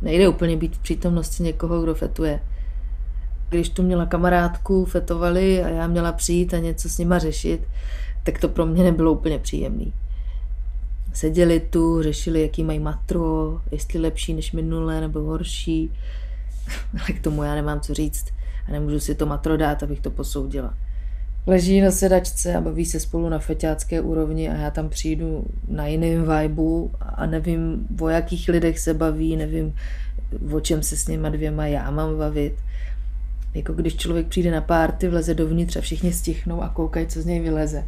Nejde 0.01 0.27
úplně 0.27 0.57
být 0.57 0.75
v 0.75 0.79
přítomnosti 0.79 1.43
někoho, 1.43 1.81
kdo 1.81 1.95
fetuje. 1.95 2.39
Když 3.49 3.69
tu 3.69 3.83
měla 3.83 4.05
kamarádku, 4.05 4.85
fetovali 4.85 5.63
a 5.63 5.69
já 5.69 5.87
měla 5.87 6.11
přijít 6.11 6.53
a 6.53 6.59
něco 6.59 6.89
s 6.89 6.97
nima 6.97 7.19
řešit, 7.19 7.67
tak 8.23 8.39
to 8.39 8.49
pro 8.49 8.65
mě 8.65 8.83
nebylo 8.83 9.11
úplně 9.11 9.39
příjemný. 9.39 9.93
Seděli 11.15 11.59
tu, 11.59 12.03
řešili, 12.03 12.41
jaký 12.41 12.63
mají 12.63 12.79
matro, 12.79 13.61
jestli 13.71 13.99
lepší 13.99 14.33
než 14.33 14.51
minulé 14.51 15.01
nebo 15.01 15.19
horší. 15.19 15.91
Ale 16.99 17.07
k 17.07 17.21
tomu 17.21 17.43
já 17.43 17.55
nemám 17.55 17.79
co 17.79 17.93
říct 17.93 18.25
a 18.67 18.71
nemůžu 18.71 18.99
si 18.99 19.15
to 19.15 19.25
matro 19.25 19.57
dát, 19.57 19.83
abych 19.83 19.99
to 19.99 20.11
posoudila. 20.11 20.73
Leží 21.47 21.81
na 21.81 21.91
sedačce 21.91 22.55
a 22.55 22.61
baví 22.61 22.85
se 22.85 22.99
spolu 22.99 23.29
na 23.29 23.39
feťácké 23.39 24.01
úrovni 24.01 24.49
a 24.49 24.55
já 24.55 24.71
tam 24.71 24.89
přijdu 24.89 25.45
na 25.67 25.87
jiném 25.87 26.25
vibu 26.41 26.91
a 27.01 27.25
nevím, 27.25 27.87
o 28.01 28.09
jakých 28.09 28.49
lidech 28.49 28.79
se 28.79 28.93
baví, 28.93 29.35
nevím, 29.35 29.75
o 30.51 30.59
čem 30.59 30.83
se 30.83 30.97
s 30.97 31.07
něma 31.07 31.29
dvěma 31.29 31.67
já 31.67 31.91
mám 31.91 32.17
bavit. 32.17 32.53
Jako 33.53 33.73
když 33.73 33.95
člověk 33.95 34.27
přijde 34.27 34.51
na 34.51 34.61
párty, 34.61 35.07
vleze 35.07 35.33
dovnitř 35.33 35.75
a 35.75 35.81
všichni 35.81 36.13
stichnou 36.13 36.61
a 36.61 36.69
koukají, 36.69 37.07
co 37.07 37.21
z 37.21 37.25
něj 37.25 37.39
vyleze. 37.39 37.85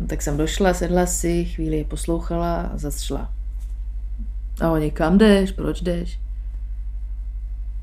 No, 0.00 0.06
tak 0.06 0.22
jsem 0.22 0.36
došla, 0.36 0.74
sedla 0.74 1.06
si, 1.06 1.44
chvíli 1.44 1.76
je 1.76 1.84
poslouchala 1.84 2.60
a 2.60 2.76
zase 2.76 3.04
šla. 3.04 3.28
A 4.60 4.70
oni, 4.70 4.90
kam 4.90 5.18
jdeš, 5.18 5.52
proč 5.52 5.80
jdeš? 5.80 6.18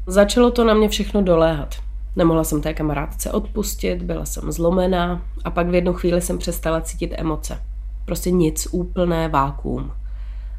Začalo 0.07 0.51
to 0.51 0.63
na 0.63 0.73
mě 0.73 0.89
všechno 0.89 1.21
doléhat. 1.21 1.75
Nemohla 2.15 2.43
jsem 2.43 2.61
té 2.61 2.73
kamarádce 2.73 3.31
odpustit, 3.31 4.03
byla 4.03 4.25
jsem 4.25 4.51
zlomená 4.51 5.21
a 5.43 5.51
pak 5.51 5.67
v 5.69 5.73
jednu 5.73 5.93
chvíli 5.93 6.21
jsem 6.21 6.37
přestala 6.37 6.81
cítit 6.81 7.13
emoce. 7.17 7.59
Prostě 8.05 8.31
nic, 8.31 8.67
úplné 8.71 9.27
vákuum. 9.27 9.91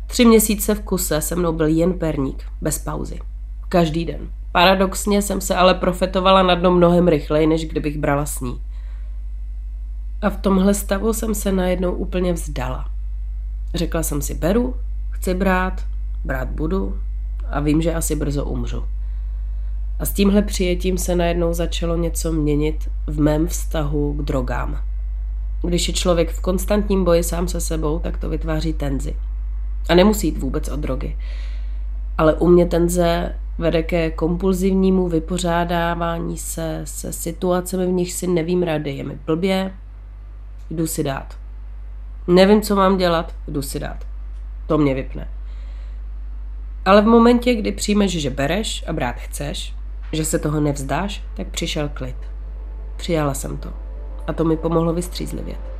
Tři 0.07 0.25
měsíce 0.25 0.75
v 0.75 0.81
kuse 0.81 1.21
se 1.21 1.37
mnou 1.37 1.53
byl 1.53 1.67
jen 1.67 1.93
perník, 1.93 2.45
bez 2.61 2.79
pauzy. 2.79 3.19
Každý 3.69 4.05
den. 4.05 4.31
Paradoxně 4.53 5.23
jsem 5.23 5.41
se 5.41 5.55
ale 5.55 5.75
profetovala 5.75 6.43
na 6.43 6.55
dno 6.55 6.71
mnohem 6.71 7.09
rychleji, 7.09 7.47
než 7.47 7.67
kdybych 7.67 7.99
brala 7.99 8.27
s 8.27 8.41
ní. 8.41 8.61
A 10.25 10.31
v 10.31 10.37
tomhle 10.37 10.75
stavu 10.75 11.13
jsem 11.13 11.35
se 11.35 11.53
najednou 11.53 11.93
úplně 11.93 12.33
vzdala. 12.33 12.91
Řekla 13.75 14.03
jsem 14.03 14.23
si, 14.23 14.35
beru, 14.35 14.75
chci 15.11 15.35
brát, 15.35 15.85
brát 16.25 16.49
budu 16.49 16.99
a 17.51 17.61
vím, 17.61 17.83
že 17.83 17.95
asi 17.95 18.17
brzo 18.17 18.45
umřu. 18.45 18.85
A 19.99 20.05
s 20.05 20.13
tímhle 20.13 20.43
přijetím 20.43 20.99
se 20.99 21.17
najednou 21.17 21.53
začalo 21.53 21.97
něco 21.97 22.33
měnit 22.33 22.91
v 23.07 23.21
mém 23.21 23.47
vztahu 23.47 24.13
k 24.13 24.23
drogám. 24.23 24.81
Když 25.63 25.89
je 25.89 25.95
člověk 25.95 26.31
v 26.31 26.41
konstantním 26.41 27.05
boji 27.05 27.23
sám 27.23 27.49
se 27.49 27.61
sebou, 27.61 27.99
tak 27.99 28.19
to 28.19 28.29
vytváří 28.29 28.73
tenzi. 28.73 29.17
A 29.89 29.95
nemusí 29.95 30.27
jít 30.27 30.39
vůbec 30.39 30.69
o 30.69 30.77
drogy. 30.77 31.17
Ale 32.19 32.35
u 32.35 32.49
mě 32.49 32.67
tenze 32.67 33.35
vede 33.59 33.83
ke 33.83 34.11
kompulzivnímu 34.11 35.09
vypořádávání 35.09 36.39
se 36.39 36.81
se 36.85 37.13
situacemi, 37.13 37.87
v 37.87 37.93
nich 37.93 38.13
si 38.13 38.27
nevím 38.27 38.63
rady. 38.63 38.91
Je 38.91 39.05
mi 39.05 39.19
blbě, 39.27 39.71
jdu 40.71 40.87
si 40.87 41.05
dát. 41.05 41.39
Nevím, 42.27 42.63
co 42.63 42.77
mám 42.77 42.97
dělat, 42.97 43.35
jdu 43.49 43.63
si 43.63 43.81
dát. 43.81 44.07
To 44.67 44.79
mě 44.79 44.95
vypne. 44.95 45.29
Ale 46.85 47.03
v 47.03 47.07
momentě, 47.07 47.55
kdy 47.55 47.73
přijmeš, 47.73 48.13
že 48.13 48.31
bereš 48.31 48.85
a 48.87 48.93
brát 48.93 49.17
chceš, 49.17 49.75
že 50.13 50.25
se 50.25 50.39
toho 50.39 50.61
nevzdáš, 50.61 51.23
tak 51.37 51.47
přišel 51.47 51.89
klid. 51.89 52.17
Přijala 52.97 53.35
jsem 53.35 53.57
to. 53.57 53.73
A 54.27 54.33
to 54.33 54.45
mi 54.45 54.57
pomohlo 54.57 54.93
vystřízlivět. 54.93 55.74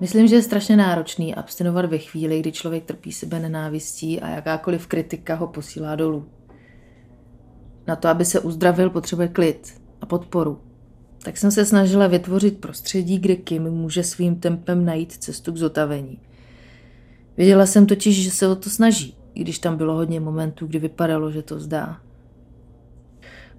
Myslím, 0.00 0.26
že 0.26 0.36
je 0.36 0.42
strašně 0.42 0.76
náročný 0.76 1.34
abstinovat 1.34 1.84
ve 1.84 1.98
chvíli, 1.98 2.40
kdy 2.40 2.52
člověk 2.52 2.84
trpí 2.84 3.12
sebe 3.12 3.40
nenávistí 3.40 4.20
a 4.20 4.28
jakákoliv 4.28 4.86
kritika 4.86 5.34
ho 5.34 5.46
posílá 5.46 5.96
dolů. 5.96 6.28
Na 7.86 7.96
to, 7.96 8.08
aby 8.08 8.24
se 8.24 8.40
uzdravil, 8.40 8.90
potřebuje 8.90 9.28
klid 9.28 9.80
a 10.00 10.06
podporu. 10.06 10.60
Tak 11.22 11.36
jsem 11.36 11.50
se 11.50 11.64
snažila 11.64 12.06
vytvořit 12.06 12.60
prostředí, 12.60 13.18
kde 13.18 13.36
Kim 13.36 13.62
může 13.62 14.02
svým 14.02 14.40
tempem 14.40 14.84
najít 14.84 15.12
cestu 15.12 15.52
k 15.52 15.56
zotavení. 15.56 16.18
Věděla 17.36 17.66
jsem 17.66 17.86
totiž, 17.86 18.24
že 18.24 18.30
se 18.30 18.48
o 18.48 18.54
to 18.54 18.70
snaží, 18.70 19.16
i 19.34 19.40
když 19.40 19.58
tam 19.58 19.76
bylo 19.76 19.94
hodně 19.94 20.20
momentů, 20.20 20.66
kdy 20.66 20.78
vypadalo, 20.78 21.30
že 21.30 21.42
to 21.42 21.60
zdá. 21.60 22.00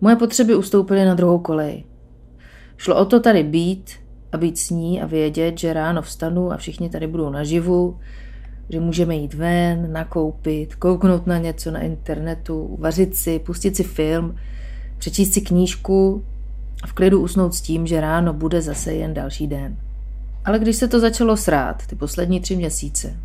Moje 0.01 0.15
potřeby 0.15 0.55
ustoupily 0.55 1.05
na 1.05 1.15
druhou 1.15 1.39
kolej. 1.39 1.85
Šlo 2.77 2.95
o 2.95 3.05
to 3.05 3.19
tady 3.19 3.43
být, 3.43 4.00
a 4.31 4.37
být 4.37 4.57
s 4.57 4.69
ní 4.69 5.01
a 5.01 5.05
vědět, 5.05 5.59
že 5.59 5.73
ráno 5.73 6.01
vstanu 6.01 6.51
a 6.51 6.57
všichni 6.57 6.89
tady 6.89 7.07
budou 7.07 7.29
naživu, 7.29 7.99
že 8.69 8.79
můžeme 8.79 9.15
jít 9.15 9.33
ven, 9.33 9.93
nakoupit, 9.93 10.75
kouknout 10.75 11.27
na 11.27 11.37
něco 11.37 11.71
na 11.71 11.79
internetu, 11.79 12.77
vařit 12.79 13.15
si, 13.15 13.39
pustit 13.39 13.75
si 13.75 13.83
film, 13.83 14.35
přečíst 14.97 15.33
si 15.33 15.41
knížku 15.41 16.23
a 16.83 16.87
v 16.87 16.93
klidu 16.93 17.21
usnout 17.21 17.53
s 17.53 17.61
tím, 17.61 17.87
že 17.87 18.01
ráno 18.01 18.33
bude 18.33 18.61
zase 18.61 18.93
jen 18.93 19.13
další 19.13 19.47
den. 19.47 19.77
Ale 20.45 20.59
když 20.59 20.75
se 20.75 20.87
to 20.87 20.99
začalo 20.99 21.37
srát, 21.37 21.87
ty 21.87 21.95
poslední 21.95 22.39
tři 22.39 22.55
měsíce, 22.55 23.19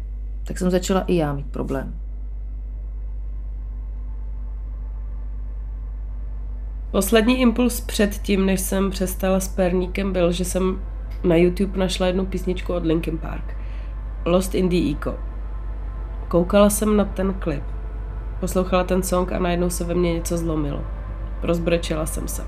tak 0.44 0.58
jsem 0.58 0.70
začala 0.70 1.00
i 1.00 1.16
já 1.16 1.32
mít 1.32 1.46
problém. 1.46 1.94
Poslední 6.90 7.40
impuls 7.40 7.80
před 7.80 8.18
tím, 8.18 8.46
než 8.46 8.60
jsem 8.60 8.90
přestala 8.90 9.40
s 9.40 9.48
perníkem, 9.48 10.12
byl, 10.12 10.32
že 10.32 10.44
jsem 10.44 10.80
na 11.26 11.36
YouTube 11.36 11.78
našla 11.78 12.06
jednu 12.06 12.26
písničku 12.26 12.74
od 12.74 12.86
Linkin 12.86 13.18
Park. 13.18 13.56
Lost 14.24 14.54
in 14.54 14.68
the 14.68 14.76
Eco. 14.92 15.14
Koukala 16.28 16.70
jsem 16.70 16.96
na 16.96 17.04
ten 17.04 17.34
klip. 17.34 17.62
Poslouchala 18.40 18.84
ten 18.84 19.02
song 19.02 19.32
a 19.32 19.38
najednou 19.38 19.70
se 19.70 19.84
ve 19.84 19.94
mně 19.94 20.14
něco 20.14 20.38
zlomilo. 20.38 20.80
Rozbrečela 21.42 22.06
jsem 22.06 22.28
se. 22.28 22.44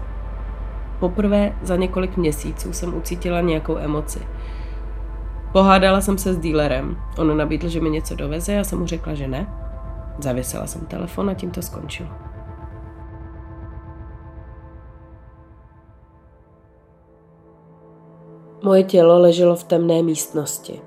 Poprvé 1.00 1.52
za 1.62 1.76
několik 1.76 2.16
měsíců 2.16 2.72
jsem 2.72 2.96
ucítila 2.96 3.40
nějakou 3.40 3.78
emoci. 3.78 4.20
Pohádala 5.52 6.00
jsem 6.00 6.18
se 6.18 6.34
s 6.34 6.38
dílerem. 6.38 6.96
On 7.18 7.36
nabídl, 7.36 7.68
že 7.68 7.80
mi 7.80 7.90
něco 7.90 8.14
doveze, 8.14 8.52
já 8.52 8.64
jsem 8.64 8.78
mu 8.78 8.86
řekla, 8.86 9.14
že 9.14 9.28
ne. 9.28 9.46
Zavěsila 10.18 10.66
jsem 10.66 10.86
telefon 10.86 11.30
a 11.30 11.34
tím 11.34 11.50
to 11.50 11.62
skončilo. 11.62 12.27
Moje 18.62 18.84
tělo 18.84 19.18
leželo 19.18 19.56
v 19.56 19.64
temné 19.64 20.02
místnosti. 20.02 20.80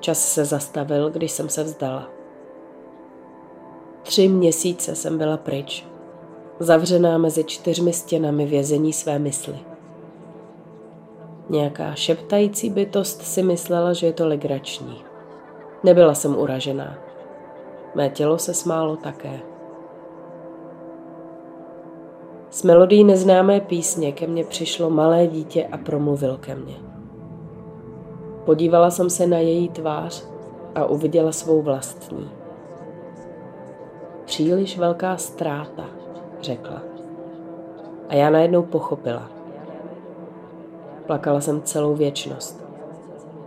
Čas 0.00 0.32
se 0.32 0.44
zastavil, 0.44 1.10
když 1.10 1.32
jsem 1.32 1.48
se 1.48 1.64
vzdala. 1.64 2.08
Tři 4.02 4.28
měsíce 4.28 4.94
jsem 4.94 5.18
byla 5.18 5.36
pryč, 5.36 5.86
zavřená 6.58 7.18
mezi 7.18 7.44
čtyřmi 7.44 7.92
stěnami 7.92 8.46
vězení 8.46 8.92
své 8.92 9.18
mysli. 9.18 9.58
Nějaká 11.48 11.94
šeptající 11.94 12.70
bytost 12.70 13.22
si 13.22 13.42
myslela, 13.42 13.92
že 13.92 14.06
je 14.06 14.12
to 14.12 14.28
legrační. 14.28 15.04
Nebyla 15.84 16.14
jsem 16.14 16.38
uražená. 16.38 16.98
Mé 17.94 18.10
tělo 18.10 18.38
se 18.38 18.54
smálo 18.54 18.96
také. 18.96 19.40
S 22.50 22.62
melodií 22.62 23.04
neznámé 23.04 23.60
písně 23.60 24.12
ke 24.12 24.26
mně 24.26 24.44
přišlo 24.44 24.90
malé 24.90 25.26
dítě 25.26 25.66
a 25.72 25.76
promluvil 25.76 26.36
ke 26.36 26.54
mně. 26.54 26.76
Podívala 28.44 28.90
jsem 28.90 29.10
se 29.10 29.26
na 29.26 29.38
její 29.38 29.68
tvář 29.68 30.28
a 30.74 30.84
uviděla 30.84 31.32
svou 31.32 31.62
vlastní. 31.62 32.30
Příliš 34.24 34.78
velká 34.78 35.16
ztráta, 35.16 35.84
řekla. 36.40 36.82
A 38.08 38.14
já 38.14 38.30
najednou 38.30 38.62
pochopila. 38.62 39.30
Plakala 41.06 41.40
jsem 41.40 41.62
celou 41.62 41.94
věčnost. 41.94 42.64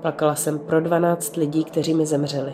Plakala 0.02 0.36
jsem 0.36 0.60
pro 0.60 0.82
dvanáct 0.82 1.36
lidí, 1.36 1.64
kteří 1.64 1.94
mi 1.94 2.06
zemřeli. 2.06 2.54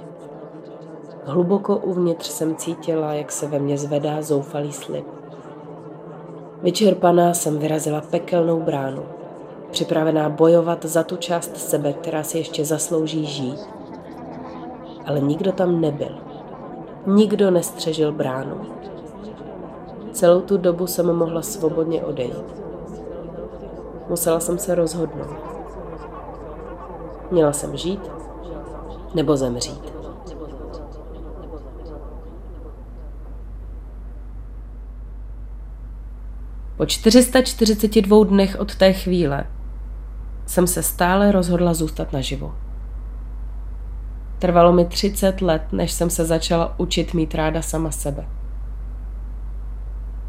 Hluboko 1.26 1.78
uvnitř 1.78 2.28
jsem 2.28 2.56
cítila, 2.56 3.14
jak 3.14 3.32
se 3.32 3.48
ve 3.48 3.60
mně 3.60 3.78
zvedá 3.78 4.22
zoufalý 4.22 4.74
slib. 4.74 5.17
Vyčerpaná 6.64 7.34
jsem 7.34 7.58
vyrazila 7.58 8.02
pekelnou 8.02 8.62
bránu, 8.62 9.04
připravená 9.72 10.30
bojovat 10.30 10.86
za 10.86 11.04
tu 11.04 11.18
část 11.18 11.58
sebe, 11.58 11.94
která 11.94 12.24
si 12.24 12.38
ještě 12.38 12.66
zaslouží 12.66 13.26
žít. 13.26 13.60
Ale 15.06 15.20
nikdo 15.20 15.52
tam 15.52 15.82
nebyl. 15.82 16.18
Nikdo 17.06 17.52
nestřežil 17.52 18.12
bránu. 18.12 18.62
Celou 20.12 20.42
tu 20.42 20.58
dobu 20.58 20.88
jsem 20.88 21.14
mohla 21.16 21.42
svobodně 21.42 22.04
odejít. 22.04 22.56
Musela 24.10 24.40
jsem 24.40 24.58
se 24.58 24.76
rozhodnout. 24.76 25.38
Měla 27.32 27.54
jsem 27.54 27.78
žít 27.78 28.12
nebo 29.16 29.38
zemřít. 29.38 29.97
Po 36.78 36.86
442 36.86 38.24
dnech 38.26 38.56
od 38.60 38.76
té 38.76 38.94
chvíle 38.94 39.46
jsem 40.46 40.68
se 40.68 40.84
stále 40.84 41.32
rozhodla 41.32 41.74
zůstat 41.74 42.14
naživu. 42.14 42.54
Trvalo 44.40 44.74
mi 44.74 44.86
30 44.86 45.42
let, 45.42 45.62
než 45.72 45.92
jsem 45.92 46.10
se 46.10 46.26
začala 46.26 46.80
učit 46.80 47.14
mít 47.14 47.36
ráda 47.36 47.62
sama 47.62 47.92
sebe. 47.92 48.28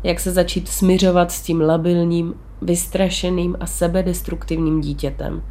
Jak 0.03 0.21
se 0.21 0.33
začít 0.33 0.69
smiřovat 0.69 1.33
s 1.33 1.43
tím 1.43 1.61
labilním, 1.61 2.35
vystrašeným 2.63 3.57
a 3.61 3.67
sebedestruktivním 3.67 4.81
dítětem, 4.81 5.43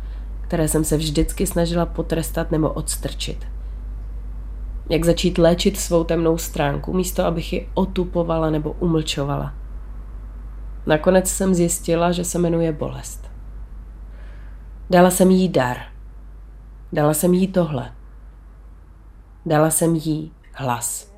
které 0.41 0.67
jsem 0.67 0.83
se 0.83 0.97
vždycky 0.97 1.47
snažila 1.47 1.85
potrestat 1.85 2.51
nebo 2.51 2.69
odstrčit. 2.69 3.47
Jak 4.89 5.05
začít 5.05 5.37
léčit 5.37 5.79
svou 5.79 6.03
temnou 6.03 6.37
stránku, 6.37 6.93
místo 6.93 7.25
abych 7.25 7.53
ji 7.53 7.69
otupovala 7.73 8.49
nebo 8.49 8.71
umlčovala. 8.71 9.56
Nakonec 10.87 11.29
jsem 11.29 11.53
zjistila, 11.53 12.11
že 12.11 12.23
se 12.23 12.39
jmenuje 12.39 12.71
bolest. 12.71 13.31
Dala 14.89 15.11
jsem 15.11 15.31
jí 15.31 15.49
dar. 15.49 15.77
Dala 16.93 17.13
jsem 17.13 17.33
jí 17.33 17.47
tohle. 17.47 17.93
Dala 19.45 19.69
jsem 19.69 19.95
jí 19.95 20.31
hlas. 20.53 21.13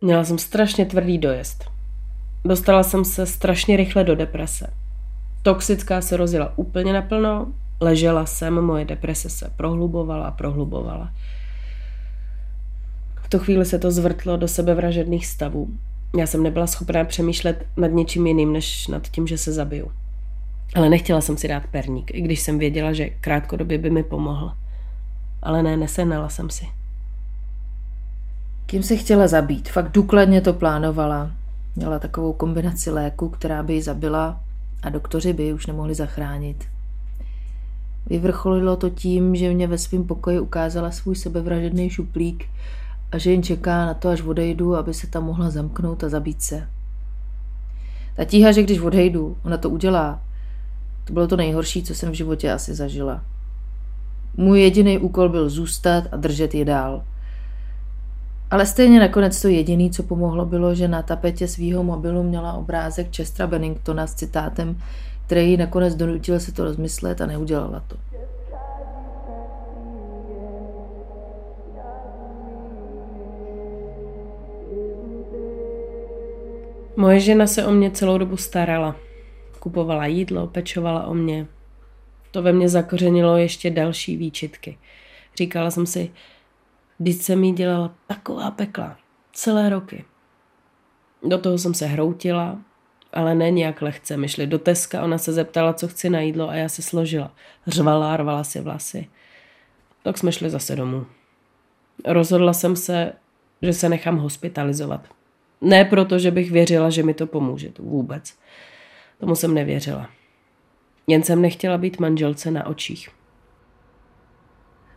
Měla 0.00 0.24
jsem 0.24 0.38
strašně 0.38 0.86
tvrdý 0.86 1.18
dojezd. 1.18 1.64
Dostala 2.44 2.82
jsem 2.82 3.04
se 3.04 3.26
strašně 3.26 3.76
rychle 3.76 4.04
do 4.04 4.16
deprese. 4.16 4.72
Toxická 5.42 6.00
se 6.00 6.16
rozjela 6.16 6.52
úplně 6.56 6.92
naplno, 6.92 7.52
ležela 7.80 8.26
jsem, 8.26 8.60
moje 8.60 8.84
deprese 8.84 9.30
se 9.30 9.50
prohlubovala 9.56 10.26
a 10.26 10.30
prohlubovala. 10.30 11.12
V 13.22 13.28
tu 13.28 13.38
chvíli 13.38 13.64
se 13.64 13.78
to 13.78 13.90
zvrtlo 13.90 14.36
do 14.36 14.48
sebevražedných 14.48 15.26
stavů. 15.26 15.68
Já 16.16 16.26
jsem 16.26 16.42
nebyla 16.42 16.66
schopná 16.66 17.04
přemýšlet 17.04 17.66
nad 17.76 17.86
něčím 17.86 18.26
jiným, 18.26 18.52
než 18.52 18.86
nad 18.86 19.08
tím, 19.08 19.26
že 19.26 19.38
se 19.38 19.52
zabiju. 19.52 19.92
Ale 20.74 20.88
nechtěla 20.88 21.20
jsem 21.20 21.36
si 21.36 21.48
dát 21.48 21.62
perník, 21.70 22.14
i 22.14 22.20
když 22.20 22.40
jsem 22.40 22.58
věděla, 22.58 22.92
že 22.92 23.10
krátkodobě 23.10 23.78
by 23.78 23.90
mi 23.90 24.02
pomohl. 24.02 24.52
Ale 25.42 25.62
ne, 25.62 25.76
nesenala 25.76 26.28
jsem 26.28 26.50
si. 26.50 26.64
Kým 28.66 28.82
se 28.82 28.96
chtěla 28.96 29.28
zabít? 29.28 29.68
Fakt 29.68 29.92
důkladně 29.92 30.40
to 30.40 30.52
plánovala. 30.52 31.30
Měla 31.76 31.98
takovou 31.98 32.32
kombinaci 32.32 32.90
léku, 32.90 33.28
která 33.28 33.62
by 33.62 33.74
ji 33.74 33.82
zabila 33.82 34.40
a 34.82 34.88
doktoři 34.88 35.32
by 35.32 35.42
ji 35.42 35.52
už 35.52 35.66
nemohli 35.66 35.94
zachránit. 35.94 36.64
Vyvrcholilo 38.06 38.76
to 38.76 38.90
tím, 38.90 39.36
že 39.36 39.54
mě 39.54 39.66
ve 39.66 39.78
svém 39.78 40.04
pokoji 40.04 40.40
ukázala 40.40 40.90
svůj 40.90 41.16
sebevražedný 41.16 41.90
šuplík 41.90 42.44
a 43.12 43.18
že 43.18 43.30
jen 43.30 43.42
čeká 43.42 43.86
na 43.86 43.94
to, 43.94 44.08
až 44.08 44.22
odejdu, 44.22 44.76
aby 44.76 44.94
se 44.94 45.06
tam 45.06 45.24
mohla 45.24 45.50
zamknout 45.50 46.04
a 46.04 46.08
zabít 46.08 46.42
se. 46.42 46.68
Ta 48.16 48.24
tíha, 48.24 48.52
že 48.52 48.62
když 48.62 48.80
odejdu, 48.80 49.36
ona 49.44 49.56
to 49.56 49.70
udělá, 49.70 50.20
to 51.04 51.12
bylo 51.12 51.26
to 51.26 51.36
nejhorší, 51.36 51.82
co 51.82 51.94
jsem 51.94 52.10
v 52.10 52.14
životě 52.14 52.52
asi 52.52 52.74
zažila. 52.74 53.22
Můj 54.36 54.60
jediný 54.60 54.98
úkol 54.98 55.28
byl 55.28 55.48
zůstat 55.48 56.04
a 56.12 56.16
držet 56.16 56.54
je 56.54 56.64
dál. 56.64 57.02
Ale 58.50 58.66
stejně 58.66 59.00
nakonec 59.00 59.42
to 59.42 59.48
jediné, 59.48 59.90
co 59.90 60.02
pomohlo, 60.02 60.46
bylo, 60.46 60.74
že 60.74 60.88
na 60.88 61.02
tapetě 61.02 61.48
svého 61.48 61.82
mobilu 61.82 62.22
měla 62.22 62.52
obrázek 62.52 63.16
Chestra 63.16 63.46
Benningtona 63.46 64.06
s 64.06 64.14
citátem 64.14 64.78
který 65.30 65.50
ji 65.50 65.56
nakonec 65.56 65.94
donutil 65.94 66.40
se 66.40 66.52
to 66.52 66.64
rozmyslet 66.64 67.20
a 67.20 67.26
neudělala 67.26 67.84
to. 67.88 67.96
Moje 76.96 77.20
žena 77.20 77.46
se 77.46 77.66
o 77.66 77.70
mě 77.70 77.90
celou 77.90 78.18
dobu 78.18 78.36
starala. 78.36 78.96
Kupovala 79.58 80.06
jídlo, 80.06 80.46
pečovala 80.46 81.06
o 81.06 81.14
mě. 81.14 81.46
To 82.30 82.42
ve 82.42 82.52
mně 82.52 82.68
zakořenilo 82.68 83.36
ještě 83.36 83.70
další 83.70 84.16
výčitky. 84.16 84.78
Říkala 85.36 85.70
jsem 85.70 85.86
si, 85.86 86.10
když 86.98 87.16
jsem 87.16 87.44
jí 87.44 87.52
dělala 87.52 87.94
taková 88.06 88.50
pekla. 88.50 88.96
Celé 89.32 89.68
roky. 89.68 90.04
Do 91.28 91.38
toho 91.38 91.58
jsem 91.58 91.74
se 91.74 91.86
hroutila, 91.86 92.58
ale 93.12 93.34
ne 93.34 93.50
nějak 93.50 93.82
lehce. 93.82 94.16
My 94.16 94.28
šli 94.28 94.46
do 94.46 94.58
Teska, 94.58 95.02
ona 95.02 95.18
se 95.18 95.32
zeptala, 95.32 95.72
co 95.72 95.88
chci 95.88 96.10
na 96.10 96.20
jídlo 96.20 96.48
a 96.48 96.54
já 96.54 96.68
se 96.68 96.82
složila. 96.82 97.34
Řvala, 97.66 98.16
rvala 98.16 98.44
si 98.44 98.60
vlasy. 98.60 99.08
Tak 100.02 100.18
jsme 100.18 100.32
šli 100.32 100.50
zase 100.50 100.76
domů. 100.76 101.06
Rozhodla 102.06 102.52
jsem 102.52 102.76
se, 102.76 103.12
že 103.62 103.72
se 103.72 103.88
nechám 103.88 104.18
hospitalizovat. 104.18 105.08
Ne 105.60 105.84
proto, 105.84 106.18
že 106.18 106.30
bych 106.30 106.50
věřila, 106.50 106.90
že 106.90 107.02
mi 107.02 107.14
to 107.14 107.26
pomůže. 107.26 107.68
To 107.68 107.82
vůbec. 107.82 108.34
Tomu 109.20 109.34
jsem 109.34 109.54
nevěřila. 109.54 110.08
Jen 111.06 111.22
jsem 111.22 111.42
nechtěla 111.42 111.78
být 111.78 112.00
manželce 112.00 112.50
na 112.50 112.66
očích. 112.66 113.08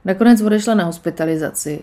Nakonec 0.05 0.41
odešla 0.41 0.73
na 0.73 0.85
hospitalizaci 0.85 1.81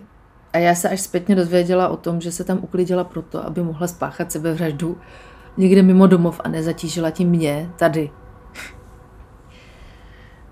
a 0.52 0.58
já 0.58 0.74
se 0.74 0.88
až 0.88 1.00
zpětně 1.00 1.34
dozvěděla 1.34 1.88
o 1.88 1.96
tom, 1.96 2.20
že 2.20 2.32
se 2.32 2.44
tam 2.44 2.58
uklidila 2.62 3.04
proto, 3.04 3.46
aby 3.46 3.62
mohla 3.62 3.86
spáchat 3.86 4.32
sebevraždu 4.32 4.98
někde 5.56 5.82
mimo 5.82 6.06
domov 6.06 6.40
a 6.44 6.48
nezatížila 6.48 7.10
tím 7.10 7.28
mě 7.28 7.70
tady. 7.78 8.10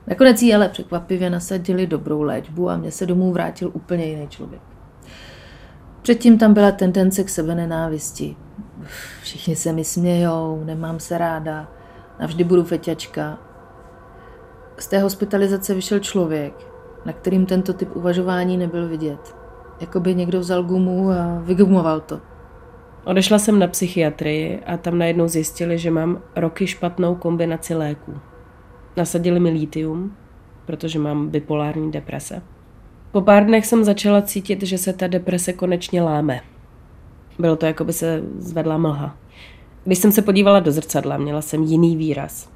Nakonec 0.07 0.43
jí 0.43 0.55
ale 0.55 0.69
překvapivě 0.69 1.31
nasadili 1.31 1.87
dobrou 1.87 2.23
léčbu 2.23 2.71
a 2.71 2.77
mě 2.77 2.91
se 2.91 3.07
domů 3.07 3.33
vrátil 3.33 3.71
úplně 3.75 4.05
jiný 4.05 4.29
člověk. 4.29 4.63
Předtím 6.03 6.39
tam 6.39 6.55
byla 6.55 6.73
tendence 6.73 7.25
k 7.25 7.29
sebe 7.29 7.55
nenávisti. 7.55 8.37
Všichni 9.23 9.57
se 9.57 9.73
mi 9.73 9.85
smějou, 9.85 10.65
nemám 10.65 11.01
se 11.01 11.19
ráda, 11.19 11.69
navždy 12.21 12.45
budu 12.45 12.65
feťačka. 12.65 13.39
Z 14.79 14.87
té 14.87 14.99
hospitalizace 14.99 15.75
vyšel 15.75 15.99
člověk, 15.99 16.67
na 17.05 17.13
kterým 17.13 17.47
tento 17.47 17.73
typ 17.73 17.97
uvažování 17.97 18.57
nebyl 18.57 18.89
vidět. 18.89 19.37
Jakoby 19.81 20.15
někdo 20.15 20.41
vzal 20.41 20.63
gumu 20.63 21.11
a 21.11 21.39
vygumoval 21.41 22.01
to. 22.01 22.21
Odešla 23.05 23.39
jsem 23.39 23.59
na 23.59 23.67
psychiatrii 23.67 24.59
a 24.67 24.77
tam 24.77 24.99
najednou 24.99 25.29
zjistili, 25.29 25.79
že 25.79 25.91
mám 25.91 26.23
roky 26.37 26.67
špatnou 26.67 27.15
kombinaci 27.15 27.75
léků. 27.75 28.15
Nasadili 28.97 29.41
mi 29.41 29.51
lítium, 29.51 30.17
protože 30.67 30.99
mám 30.99 31.29
bipolární 31.29 31.91
deprese. 31.91 32.43
Po 33.13 33.21
pár 33.21 33.47
dnech 33.47 33.67
jsem 33.67 33.85
začala 33.85 34.23
cítit, 34.23 34.63
že 34.63 34.79
se 34.79 34.93
ta 34.93 35.07
deprese 35.07 35.53
konečně 35.53 36.03
láme. 36.03 36.41
Bylo 37.39 37.57
to, 37.57 37.67
jako 37.67 37.85
by 37.85 37.93
se 37.93 38.23
zvedla 38.39 38.79
mlha. 38.79 39.17
Když 39.85 39.99
jsem 39.99 40.13
se 40.13 40.23
podívala 40.23 40.61
do 40.61 40.73
zrcadla, 40.73 41.17
měla 41.17 41.43
jsem 41.43 41.63
jiný 41.63 41.97
výraz. 41.97 42.51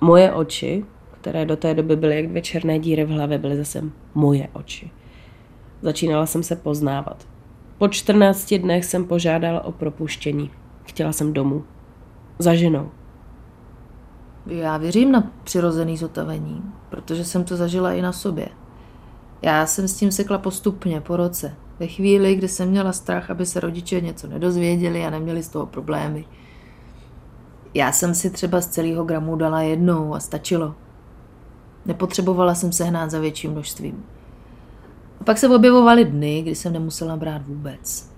Moje 0.00 0.32
oči, 0.32 0.84
které 1.20 1.46
do 1.46 1.56
té 1.56 1.74
doby 1.74 1.96
byly 1.96 2.16
jak 2.16 2.26
dvě 2.26 2.42
černé 2.42 2.78
díry 2.78 3.04
v 3.04 3.10
hlavě, 3.10 3.38
byly 3.38 3.56
zase 3.56 3.82
moje 4.14 4.48
oči. 4.52 4.90
Začínala 5.82 6.26
jsem 6.26 6.42
se 6.42 6.56
poznávat. 6.56 7.33
Po 7.78 7.88
14 7.88 8.54
dnech 8.54 8.84
jsem 8.84 9.04
požádala 9.04 9.64
o 9.64 9.72
propuštění. 9.72 10.50
Chtěla 10.84 11.12
jsem 11.12 11.32
domů. 11.32 11.64
Za 12.38 12.54
ženou. 12.54 12.90
Já 14.46 14.76
věřím 14.76 15.12
na 15.12 15.30
přirozený 15.44 15.96
zotavení, 15.96 16.62
protože 16.90 17.24
jsem 17.24 17.44
to 17.44 17.56
zažila 17.56 17.92
i 17.92 18.02
na 18.02 18.12
sobě. 18.12 18.48
Já 19.42 19.66
jsem 19.66 19.88
s 19.88 19.96
tím 19.96 20.12
sekla 20.12 20.38
postupně, 20.38 21.00
po 21.00 21.16
roce. 21.16 21.54
Ve 21.78 21.86
chvíli, 21.86 22.34
kdy 22.34 22.48
jsem 22.48 22.68
měla 22.68 22.92
strach, 22.92 23.30
aby 23.30 23.46
se 23.46 23.60
rodiče 23.60 24.00
něco 24.00 24.26
nedozvěděli 24.26 25.04
a 25.04 25.10
neměli 25.10 25.42
z 25.42 25.48
toho 25.48 25.66
problémy. 25.66 26.24
Já 27.74 27.92
jsem 27.92 28.14
si 28.14 28.30
třeba 28.30 28.60
z 28.60 28.66
celého 28.66 29.04
gramu 29.04 29.36
dala 29.36 29.60
jednou 29.60 30.14
a 30.14 30.20
stačilo. 30.20 30.74
Nepotřebovala 31.86 32.54
jsem 32.54 32.72
se 32.72 32.84
hnát 32.84 33.10
za 33.10 33.18
větším 33.18 33.50
množstvím. 33.50 34.04
Pak 35.24 35.38
se 35.38 35.48
objevovaly 35.48 36.04
dny, 36.04 36.42
kdy 36.42 36.54
jsem 36.54 36.72
nemusela 36.72 37.16
brát 37.16 37.42
vůbec. 37.46 38.10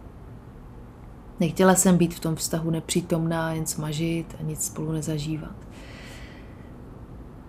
Nechtěla 1.40 1.74
jsem 1.74 1.96
být 1.96 2.14
v 2.14 2.20
tom 2.20 2.34
vztahu 2.34 2.70
nepřítomná, 2.70 3.52
jen 3.52 3.66
smažit 3.66 4.36
a 4.40 4.42
nic 4.42 4.66
spolu 4.66 4.92
nezažívat. 4.92 5.54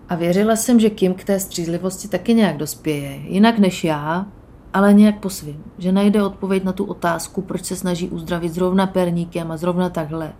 A 0.08 0.14
věřila 0.14 0.56
jsem, 0.56 0.80
že 0.80 0.90
Kim 0.90 1.14
k 1.14 1.24
té 1.24 1.40
střízlivosti 1.40 2.08
taky 2.08 2.34
nějak 2.34 2.56
dospěje. 2.56 3.20
Jinak 3.24 3.58
než 3.58 3.84
já, 3.84 4.26
ale 4.72 4.94
nějak 4.94 5.20
po 5.20 5.30
svým. 5.30 5.64
Že 5.78 5.92
najde 5.92 6.22
odpověď 6.22 6.64
na 6.64 6.72
tu 6.72 6.84
otázku, 6.84 7.42
proč 7.42 7.64
se 7.64 7.76
snaží 7.76 8.08
uzdravit 8.08 8.52
zrovna 8.52 8.86
perníkem 8.86 9.52
a 9.52 9.56
zrovna 9.56 9.90
takhle. 9.90 10.32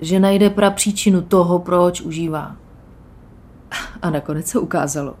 Že 0.00 0.20
najde 0.20 0.50
pra 0.50 0.70
příčinu 0.70 1.22
toho, 1.22 1.58
proč 1.58 2.00
užívá. 2.00 2.56
A 4.02 4.10
nakonec 4.10 4.46
se 4.46 4.58
ukázalo, 4.58 5.14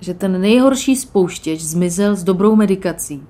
že 0.00 0.14
ten 0.14 0.40
nejhorší 0.40 0.96
spouštěč 0.96 1.60
zmizel 1.60 2.16
s 2.16 2.24
dobrou 2.24 2.56
medikací. 2.56 3.26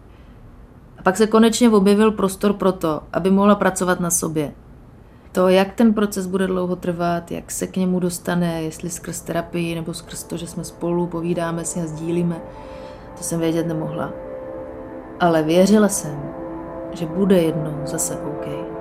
A 0.99 1.03
pak 1.03 1.17
se 1.17 1.27
konečně 1.27 1.71
objevil 1.71 2.13
prostor 2.13 2.53
pro 2.53 2.73
to, 2.73 3.03
aby 3.13 3.31
mohla 3.31 3.55
pracovat 3.55 4.01
na 4.01 4.11
sobě. 4.11 4.53
To, 5.33 5.49
jak 5.49 5.75
ten 5.75 5.95
proces 5.95 6.27
bude 6.27 6.47
dlouho 6.47 6.77
trvat, 6.77 7.31
jak 7.31 7.51
se 7.51 7.67
k 7.67 7.77
němu 7.77 8.01
dostane, 8.01 8.63
jestli 8.63 8.91
skrz 8.91 9.21
terapii 9.21 9.75
nebo 9.75 9.95
skrz 9.95 10.25
to, 10.25 10.37
že 10.37 10.47
jsme 10.47 10.65
spolu, 10.65 11.07
povídáme 11.07 11.65
si 11.65 11.81
a 11.81 11.87
sdílíme, 11.87 12.41
to 13.19 13.25
jsem 13.25 13.41
vědět 13.41 13.67
nemohla. 13.67 14.13
Ale 15.21 15.43
věřila 15.43 15.89
jsem, 15.89 16.23
že 16.93 17.07
bude 17.07 17.39
jednou 17.39 17.81
zase 17.85 18.17
OK. 18.17 18.80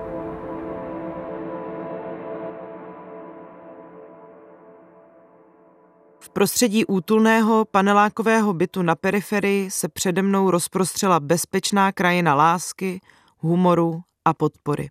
Prostředí 6.33 6.85
útulného 6.85 7.65
panelákového 7.65 8.53
bytu 8.53 8.81
na 8.81 8.95
periferii 8.95 9.71
se 9.71 9.89
přede 9.89 10.21
mnou 10.21 10.51
rozprostřela 10.51 11.19
bezpečná 11.19 11.91
krajina 11.91 12.35
lásky, 12.35 13.01
humoru 13.37 14.01
a 14.25 14.33
podpory. 14.33 14.89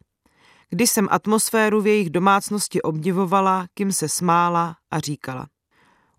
Když 0.71 0.91
jsem 0.91 1.09
atmosféru 1.11 1.81
v 1.81 1.87
jejich 1.87 2.11
domácnosti 2.11 2.83
obdivovala, 2.83 3.67
kým 3.75 3.93
se 3.93 4.09
smála 4.09 4.77
a 4.91 5.01
říkala. 5.01 5.47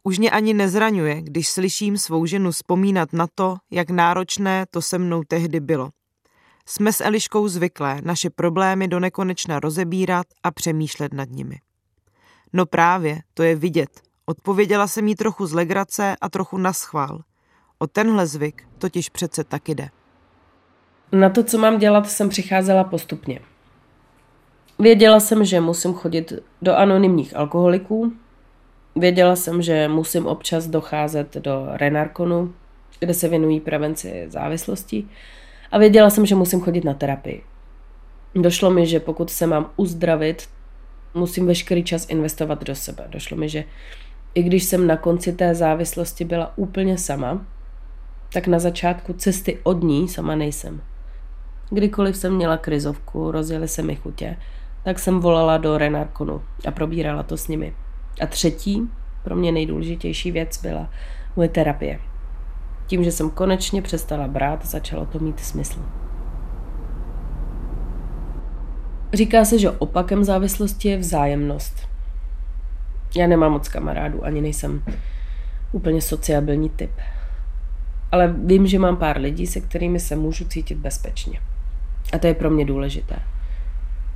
Už 0.04 0.20
mě 0.20 0.32
ani 0.32 0.54
nezraňuje, 0.54 1.22
když 1.22 1.50
slyším 1.50 1.98
svou 1.98 2.26
ženu 2.26 2.52
vzpomínat 2.52 3.14
na 3.14 3.28
to, 3.36 3.58
jak 3.72 3.90
náročné 3.90 4.66
to 4.72 4.82
se 4.82 4.98
mnou 4.98 5.24
tehdy 5.28 5.60
bylo. 5.60 5.90
Jsme 6.66 6.94
s 6.94 7.04
Eliškou 7.04 7.48
zvyklé 7.48 8.02
naše 8.04 8.30
problémy 8.30 8.88
do 8.88 9.00
nekonečna 9.00 9.60
rozebírat 9.60 10.28
a 10.44 10.52
přemýšlet 10.52 11.14
nad 11.14 11.30
nimi. 11.30 11.60
No 12.54 12.66
právě, 12.66 13.22
to 13.34 13.44
je 13.44 13.56
vidět, 13.56 14.09
Odpověděla 14.30 14.88
jsem 14.88 15.08
jí 15.08 15.15
trochu 15.15 15.46
z 15.46 15.54
legrace 15.54 16.15
a 16.22 16.30
trochu 16.30 16.58
na 16.58 16.74
schvál. 16.74 17.22
O 17.80 17.88
tenhle 17.88 18.28
zvyk 18.28 18.68
totiž 18.78 19.10
přece 19.10 19.44
taky 19.44 19.76
jde. 19.76 19.89
Na 21.12 21.30
to, 21.30 21.44
co 21.44 21.58
mám 21.58 21.78
dělat, 21.78 22.10
jsem 22.10 22.30
přicházela 22.30 22.84
postupně. 22.84 23.39
Věděla 24.80 25.20
jsem, 25.20 25.46
že 25.46 25.62
musím 25.62 25.94
chodit 25.94 26.34
do 26.62 26.76
anonymních 26.76 27.36
alkoholiků. 27.36 28.13
Věděla 28.96 29.36
jsem, 29.36 29.62
že 29.62 29.88
musím 29.88 30.26
občas 30.28 30.68
docházet 30.68 31.38
do 31.38 31.68
Renarkonu, 31.72 32.54
kde 33.00 33.13
se 33.13 33.28
věnují 33.28 33.60
prevenci 33.60 34.26
závislosti. 34.28 35.08
A 35.72 35.78
věděla 35.78 36.10
jsem, 36.10 36.26
že 36.26 36.36
musím 36.36 36.62
chodit 36.62 36.84
na 36.84 36.94
terapii. 36.94 37.44
Došlo 38.36 38.70
mi, 38.70 38.88
že 38.88 39.00
pokud 39.00 39.30
se 39.30 39.48
mám 39.48 39.72
uzdravit, 39.76 40.50
musím 41.13 41.48
veškerý 41.48 41.84
čas 41.84 42.10
investovat 42.10 42.63
do 42.63 42.76
sebe. 42.76 43.06
Došlo 43.10 43.38
mi, 43.38 43.50
že 43.50 43.63
i 44.36 44.44
když 44.44 44.63
jsem 44.63 44.88
na 44.88 44.98
konci 44.98 45.34
té 45.34 45.56
závislosti 45.56 46.26
byla 46.26 46.58
úplně 46.58 46.98
sama, 46.98 47.46
tak 48.34 48.48
na 48.48 48.60
začátku 48.60 49.13
cesty 49.13 49.60
od 49.63 49.84
ní 49.84 50.08
sama 50.08 50.36
nejsem. 50.36 50.82
Kdykoliv 51.70 52.18
jsem 52.18 52.36
měla 52.36 52.58
krizovku, 52.58 53.32
rozjeli 53.32 53.68
se 53.68 53.82
mi 53.82 53.96
chutě, 53.96 54.38
tak 54.84 55.00
jsem 55.00 55.20
volala 55.20 55.58
do 55.58 55.78
Renarkonu 55.78 56.42
a 56.68 56.72
probírala 56.72 57.24
to 57.24 57.38
s 57.38 57.48
nimi. 57.48 57.74
A 58.22 58.26
třetí, 58.26 58.89
pro 59.24 59.36
mě 59.36 59.52
nejdůležitější 59.52 60.32
věc 60.32 60.62
byla 60.62 60.89
moje 61.36 61.50
terapie. 61.50 62.00
Tím, 62.88 63.04
že 63.04 63.12
jsem 63.12 63.30
konečně 63.30 63.82
přestala 63.82 64.28
brát, 64.28 64.65
začalo 64.65 65.06
to 65.06 65.20
mít 65.20 65.39
smysl. 65.39 65.80
Říká 69.13 69.46
se, 69.46 69.60
že 69.60 69.72
opakem 69.72 70.24
závislosti 70.24 70.89
je 70.89 70.98
vzájemnost. 70.98 71.88
Já 73.15 73.28
nemám 73.28 73.52
moc 73.52 73.69
kamarádů, 73.69 74.26
ani 74.26 74.41
nejsem 74.41 74.84
úplně 75.72 76.02
sociabilní 76.02 76.69
typ. 76.69 76.91
Ale 78.12 78.34
vím, 78.45 78.67
že 78.67 78.80
mám 78.80 78.98
pár 78.98 79.17
lidí, 79.17 79.48
se 79.48 79.62
kterými 79.62 80.00
se 80.00 80.15
můžu 80.15 80.45
cítit 80.45 80.78
bezpečně. 80.78 81.39
A 82.13 82.17
to 82.17 82.28
je 82.28 82.34
pro 82.34 82.50
mě 82.50 82.65
důležité. 82.65 83.15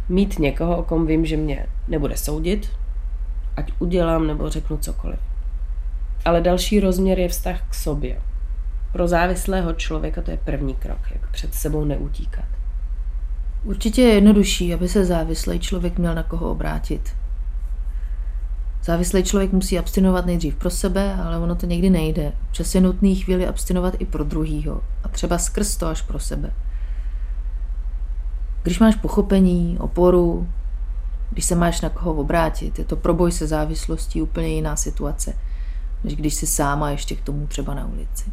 Mít 0.10 0.39
někoho, 0.39 0.77
o 0.77 0.84
kom 0.84 1.08
vím, 1.08 1.25
že 1.25 1.38
mě 1.38 1.65
nebude 1.88 2.17
soudit, 2.17 2.69
ať 3.58 3.71
udělám 3.79 4.27
nebo 4.27 4.49
řeknu 4.49 4.77
cokoliv. 4.77 5.19
Ale 6.25 6.41
další 6.41 6.79
rozměr 6.79 7.19
je 7.19 7.29
vztah 7.29 7.62
k 7.69 7.73
sobě. 7.73 8.21
Pro 8.91 9.08
závislého 9.08 9.73
člověka 9.73 10.21
to 10.21 10.32
je 10.32 10.38
první 10.38 10.75
krok, 10.75 10.99
jak 11.12 11.32
před 11.32 11.53
sebou 11.53 11.86
neutíkat. 11.86 12.45
Určitě 13.63 14.01
je 14.01 14.13
jednodušší, 14.13 14.73
aby 14.73 14.88
se 14.88 15.06
závislý 15.06 15.60
člověk 15.60 15.97
měl 15.97 16.15
na 16.15 16.23
koho 16.23 16.51
obrátit. 16.51 17.15
Závislý 18.84 19.24
člověk 19.24 19.52
musí 19.52 19.80
abstinovat 19.80 20.26
nejdřív 20.26 20.56
pro 20.56 20.69
sebe, 20.69 21.15
ale 21.15 21.38
ono 21.38 21.56
to 21.56 21.65
někdy 21.65 21.89
nejde. 21.89 22.34
Čas 22.52 22.76
je 22.76 22.82
nutný 22.82 23.15
chvíli 23.15 23.48
abstinovat 23.48 23.93
i 24.00 24.06
pro 24.06 24.24
druhýho. 24.24 24.82
A 25.04 25.08
třeba 25.08 25.38
skrz 25.38 25.78
to 25.78 25.88
až 25.88 26.02
pro 26.02 26.19
sebe. 26.19 26.54
Když 28.63 28.80
máš 28.80 28.96
pochopení, 28.96 29.78
oporu, 29.80 30.48
když 31.30 31.46
se 31.46 31.56
máš 31.56 31.82
na 31.82 31.89
koho 31.89 32.13
obrátit, 32.13 32.80
je 32.80 32.86
to 32.86 32.96
proboj 32.96 33.32
se 33.32 33.48
závislostí 33.48 34.22
úplně 34.22 34.48
jiná 34.48 34.76
situace, 34.76 35.34
než 36.04 36.15
když 36.15 36.34
si 36.34 36.48
sáma 36.48 36.89
ještě 36.89 37.15
k 37.15 37.22
tomu 37.22 37.48
třeba 37.48 37.74
na 37.74 37.86
ulici. 37.86 38.32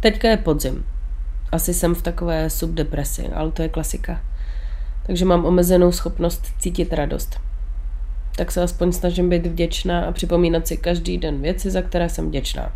Teďka 0.00 0.28
je 0.28 0.36
podzim. 0.36 0.84
Asi 1.52 1.74
jsem 1.74 1.94
v 1.94 2.02
takové 2.02 2.50
subdepresi, 2.50 3.28
ale 3.28 3.50
to 3.50 3.62
je 3.62 3.68
klasika 3.68 4.20
takže 5.08 5.24
mám 5.24 5.44
omezenou 5.44 5.92
schopnost 5.92 6.52
cítit 6.58 6.92
radost. 6.92 7.40
Tak 8.36 8.52
se 8.52 8.62
aspoň 8.62 8.92
snažím 8.92 9.30
být 9.30 9.46
vděčná 9.46 10.00
a 10.00 10.12
připomínat 10.12 10.66
si 10.66 10.76
každý 10.76 11.18
den 11.18 11.40
věci, 11.40 11.70
za 11.70 11.82
které 11.82 12.08
jsem 12.08 12.28
vděčná. 12.28 12.72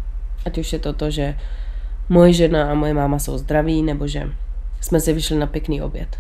Ať 0.47 0.59
už 0.59 0.73
je 0.73 0.79
to 0.79 0.93
to, 0.93 1.11
že 1.11 1.39
moje 2.09 2.33
žena 2.33 2.71
a 2.71 2.75
moje 2.75 2.95
máma 2.95 3.19
jsou 3.19 3.39
zdraví, 3.39 3.83
nebo 3.83 4.07
že 4.07 4.29
jsme 4.81 5.01
si 5.01 5.13
vyšli 5.13 5.37
na 5.37 5.47
pěkný 5.47 5.83
oběd. 5.83 6.19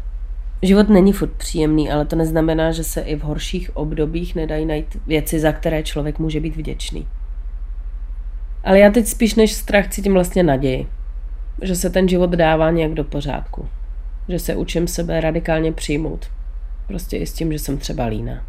Život 0.62 0.88
není 0.88 1.12
furt 1.12 1.32
příjemný, 1.32 1.90
ale 1.90 2.04
to 2.04 2.16
neznamená, 2.16 2.72
že 2.72 2.84
se 2.84 3.00
i 3.00 3.16
v 3.16 3.22
horších 3.22 3.76
obdobích 3.76 4.34
nedají 4.34 4.66
najít 4.66 4.96
věci, 5.06 5.40
za 5.40 5.52
které 5.52 5.82
člověk 5.82 6.18
může 6.18 6.40
být 6.40 6.56
vděčný. 6.56 7.06
Ale 8.64 8.78
já 8.78 8.90
teď 8.90 9.06
spíš 9.06 9.34
než 9.34 9.52
strach 9.52 9.88
cítím 9.88 10.12
vlastně 10.12 10.42
naději, 10.42 10.86
že 11.62 11.76
se 11.76 11.90
ten 11.90 12.08
život 12.08 12.30
dává 12.30 12.70
nějak 12.70 12.92
do 12.92 13.04
pořádku 13.04 13.68
že 14.28 14.38
se 14.38 14.56
učím 14.56 14.88
sebe 14.88 15.20
radikálně 15.20 15.72
přijmout. 15.72 16.30
Prostě 16.86 17.16
i 17.16 17.26
s 17.26 17.32
tím, 17.32 17.52
že 17.52 17.58
jsem 17.58 17.78
třeba 17.78 18.04
líná. 18.04 18.44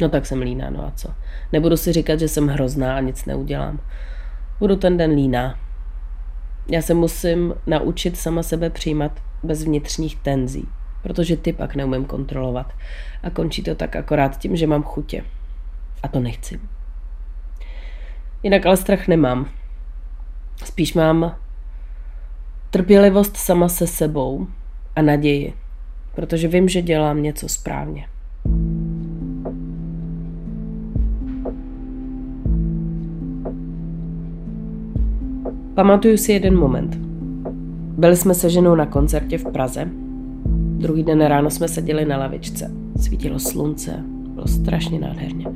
No 0.00 0.08
tak 0.08 0.26
jsem 0.26 0.42
líná, 0.42 0.70
no 0.70 0.86
a 0.86 0.92
co? 0.96 1.08
Nebudu 1.52 1.76
si 1.76 1.92
říkat, 1.92 2.20
že 2.20 2.28
jsem 2.28 2.48
hrozná 2.48 2.96
a 2.96 3.00
nic 3.00 3.24
neudělám. 3.24 3.80
Budu 4.58 4.76
ten 4.76 4.96
den 4.96 5.10
líná. 5.10 5.58
Já 6.68 6.82
se 6.82 6.94
musím 6.94 7.54
naučit 7.66 8.16
sama 8.16 8.42
sebe 8.42 8.70
přijímat 8.70 9.22
bez 9.42 9.64
vnitřních 9.64 10.16
tenzí, 10.16 10.68
protože 11.02 11.36
ty 11.36 11.52
pak 11.52 11.74
neumím 11.74 12.04
kontrolovat. 12.04 12.72
A 13.22 13.30
končí 13.30 13.62
to 13.62 13.74
tak 13.74 13.96
akorát 13.96 14.38
tím, 14.38 14.56
že 14.56 14.66
mám 14.66 14.82
chutě. 14.82 15.24
A 16.02 16.08
to 16.08 16.20
nechci. 16.20 16.60
Jinak 18.42 18.66
ale 18.66 18.76
strach 18.76 19.08
nemám. 19.08 19.48
Spíš 20.64 20.94
mám 20.94 21.36
Trpělivost 22.74 23.36
sama 23.36 23.68
se 23.68 23.86
sebou 23.86 24.46
a 24.96 25.02
naději, 25.02 25.54
protože 26.14 26.48
vím, 26.48 26.68
že 26.68 26.82
dělám 26.82 27.22
něco 27.22 27.48
správně. 27.48 28.06
Pamatuju 35.74 36.16
si 36.16 36.32
jeden 36.32 36.56
moment. 36.56 36.96
Byli 37.98 38.16
jsme 38.16 38.34
se 38.34 38.50
ženou 38.50 38.74
na 38.74 38.86
koncertě 38.86 39.38
v 39.38 39.44
Praze. 39.52 39.88
Druhý 40.78 41.02
den 41.02 41.20
ráno 41.20 41.50
jsme 41.50 41.68
seděli 41.68 42.04
na 42.04 42.16
lavičce. 42.16 42.70
Svítilo 43.00 43.38
slunce, 43.38 44.02
bylo 44.34 44.46
strašně 44.46 44.98
nádherně. 44.98 45.46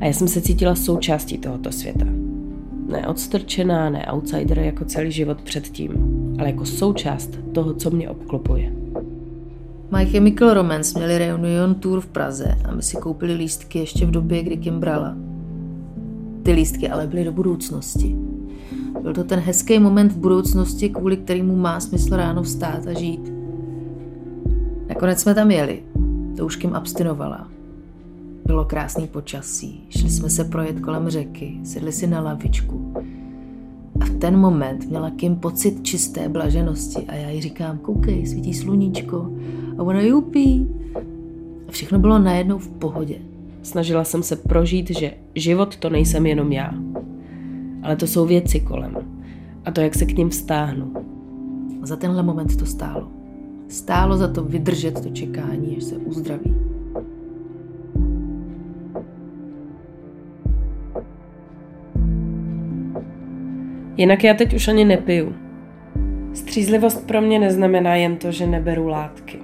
A 0.00 0.04
já 0.04 0.12
jsem 0.12 0.28
se 0.28 0.40
cítila 0.40 0.74
součástí 0.74 1.38
tohoto 1.38 1.72
světa. 1.72 2.23
Ne 2.88 3.08
odstrčená, 3.08 3.90
ne 3.90 4.06
outsider 4.12 4.58
jako 4.58 4.84
celý 4.84 5.12
život 5.12 5.42
předtím, 5.42 5.92
ale 6.38 6.48
jako 6.48 6.66
součást 6.66 7.30
toho, 7.52 7.74
co 7.74 7.90
mě 7.90 8.10
obklopuje. 8.10 8.72
My 9.98 10.06
Chemical 10.06 10.54
Romance 10.54 10.98
měli 10.98 11.18
reunion 11.18 11.74
tour 11.74 12.00
v 12.00 12.06
Praze 12.06 12.58
a 12.68 12.74
my 12.74 12.82
si 12.82 12.96
koupili 12.96 13.34
lístky 13.34 13.78
ještě 13.78 14.06
v 14.06 14.10
době, 14.10 14.42
kdy 14.42 14.56
Kim 14.56 14.80
brala. 14.80 15.16
Ty 16.42 16.52
lístky 16.52 16.88
ale 16.88 17.06
byly 17.06 17.24
do 17.24 17.32
budoucnosti. 17.32 18.16
Byl 19.02 19.14
to 19.14 19.24
ten 19.24 19.38
hezký 19.40 19.78
moment 19.78 20.12
v 20.12 20.16
budoucnosti, 20.16 20.88
kvůli 20.88 21.16
kterému 21.16 21.56
má 21.56 21.80
smysl 21.80 22.16
ráno 22.16 22.42
vstát 22.42 22.86
a 22.86 22.92
žít. 22.92 23.32
Nakonec 24.88 25.20
jsme 25.20 25.34
tam 25.34 25.50
jeli. 25.50 25.82
To 26.36 26.46
už 26.46 26.56
Kim 26.56 26.74
abstinovala. 26.74 27.53
Bylo 28.46 28.64
krásný 28.64 29.06
počasí, 29.06 29.86
šli 29.88 30.10
jsme 30.10 30.30
se 30.30 30.44
projet 30.44 30.80
kolem 30.80 31.08
řeky, 31.08 31.60
sedli 31.64 31.92
si 31.92 32.06
na 32.06 32.20
lavičku. 32.20 32.92
A 34.00 34.04
v 34.04 34.10
ten 34.18 34.36
moment 34.36 34.84
měla 34.84 35.10
Kim 35.10 35.36
pocit 35.36 35.82
čisté 35.82 36.28
blaženosti 36.28 37.06
a 37.08 37.14
já 37.14 37.30
jí 37.30 37.40
říkám, 37.40 37.78
koukej, 37.78 38.26
svítí 38.26 38.54
sluníčko 38.54 39.32
a 39.78 39.82
ona 39.82 40.00
jupí. 40.00 40.68
A 41.68 41.70
všechno 41.70 41.98
bylo 41.98 42.18
najednou 42.18 42.58
v 42.58 42.68
pohodě. 42.68 43.18
Snažila 43.62 44.04
jsem 44.04 44.22
se 44.22 44.36
prožít, 44.36 44.90
že 44.90 45.14
život 45.34 45.76
to 45.76 45.90
nejsem 45.90 46.26
jenom 46.26 46.52
já. 46.52 46.74
Ale 47.82 47.96
to 47.96 48.06
jsou 48.06 48.26
věci 48.26 48.60
kolem. 48.60 48.96
A 49.64 49.70
to, 49.70 49.80
jak 49.80 49.94
se 49.94 50.06
k 50.06 50.16
ním 50.16 50.28
vztáhnu. 50.28 50.92
Za 51.82 51.96
tenhle 51.96 52.22
moment 52.22 52.56
to 52.56 52.66
stálo. 52.66 53.08
Stálo 53.68 54.16
za 54.16 54.28
to 54.28 54.44
vydržet 54.44 55.02
to 55.02 55.08
čekání, 55.08 55.76
až 55.76 55.84
se 55.84 55.96
uzdraví. 55.96 56.63
Jinak 63.96 64.24
já 64.24 64.34
teď 64.34 64.54
už 64.54 64.68
ani 64.68 64.84
nepiju. 64.84 65.34
Střízlivost 66.32 67.06
pro 67.06 67.20
mě 67.20 67.38
neznamená 67.38 67.94
jen 67.94 68.16
to, 68.16 68.32
že 68.32 68.46
neberu 68.46 68.88
látky. 68.88 69.38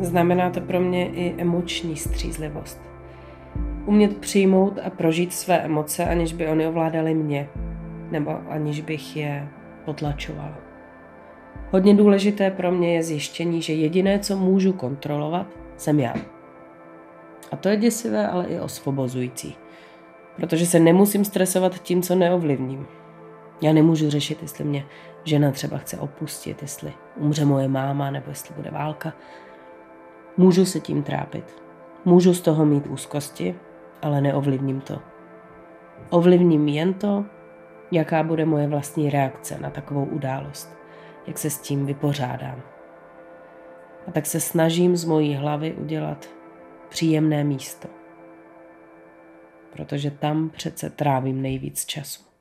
Znamená 0.00 0.50
to 0.50 0.60
pro 0.60 0.80
mě 0.80 1.08
i 1.08 1.34
emoční 1.38 1.96
střízlivost. 1.96 2.80
Umět 3.86 4.16
přijmout 4.16 4.78
a 4.84 4.90
prožít 4.90 5.32
své 5.32 5.58
emoce, 5.58 6.04
aniž 6.04 6.32
by 6.32 6.48
oni 6.48 6.66
ovládali 6.66 7.14
mě, 7.14 7.48
nebo 8.10 8.30
aniž 8.48 8.80
bych 8.80 9.16
je 9.16 9.48
potlačovala. 9.84 10.58
Hodně 11.70 11.94
důležité 11.94 12.50
pro 12.50 12.72
mě 12.72 12.94
je 12.94 13.02
zjištění, 13.02 13.62
že 13.62 13.72
jediné, 13.72 14.18
co 14.18 14.36
můžu 14.36 14.72
kontrolovat, 14.72 15.46
jsem 15.76 16.00
já. 16.00 16.14
A 17.52 17.56
to 17.56 17.68
je 17.68 17.76
děsivé, 17.76 18.28
ale 18.28 18.46
i 18.46 18.60
osvobozující. 18.60 19.56
Protože 20.36 20.66
se 20.66 20.80
nemusím 20.80 21.24
stresovat 21.24 21.78
tím, 21.78 22.02
co 22.02 22.14
neovlivním. 22.14 22.86
Já 23.60 23.72
nemůžu 23.72 24.10
řešit, 24.10 24.42
jestli 24.42 24.64
mě 24.64 24.86
žena 25.24 25.50
třeba 25.50 25.78
chce 25.78 25.98
opustit, 25.98 26.62
jestli 26.62 26.92
umře 27.16 27.44
moje 27.44 27.68
máma 27.68 28.10
nebo 28.10 28.30
jestli 28.30 28.54
bude 28.54 28.70
válka. 28.70 29.12
Můžu 30.36 30.64
se 30.64 30.80
tím 30.80 31.02
trápit. 31.02 31.62
Můžu 32.04 32.34
z 32.34 32.40
toho 32.40 32.64
mít 32.64 32.86
úzkosti, 32.86 33.54
ale 34.02 34.20
neovlivním 34.20 34.80
to. 34.80 35.02
Ovlivním 36.10 36.68
jen 36.68 36.94
to, 36.94 37.24
jaká 37.90 38.22
bude 38.22 38.44
moje 38.44 38.68
vlastní 38.68 39.10
reakce 39.10 39.58
na 39.58 39.70
takovou 39.70 40.04
událost, 40.04 40.76
jak 41.26 41.38
se 41.38 41.50
s 41.50 41.58
tím 41.58 41.86
vypořádám. 41.86 42.62
A 44.08 44.10
tak 44.12 44.26
se 44.26 44.40
snažím 44.40 44.96
z 44.96 45.04
mojí 45.04 45.34
hlavy 45.34 45.72
udělat 45.72 46.28
příjemné 46.88 47.44
místo. 47.44 47.88
Protože 49.72 50.10
tam 50.10 50.50
přece 50.50 50.90
trávím 50.90 51.42
nejvíc 51.42 51.84
času. 51.84 52.33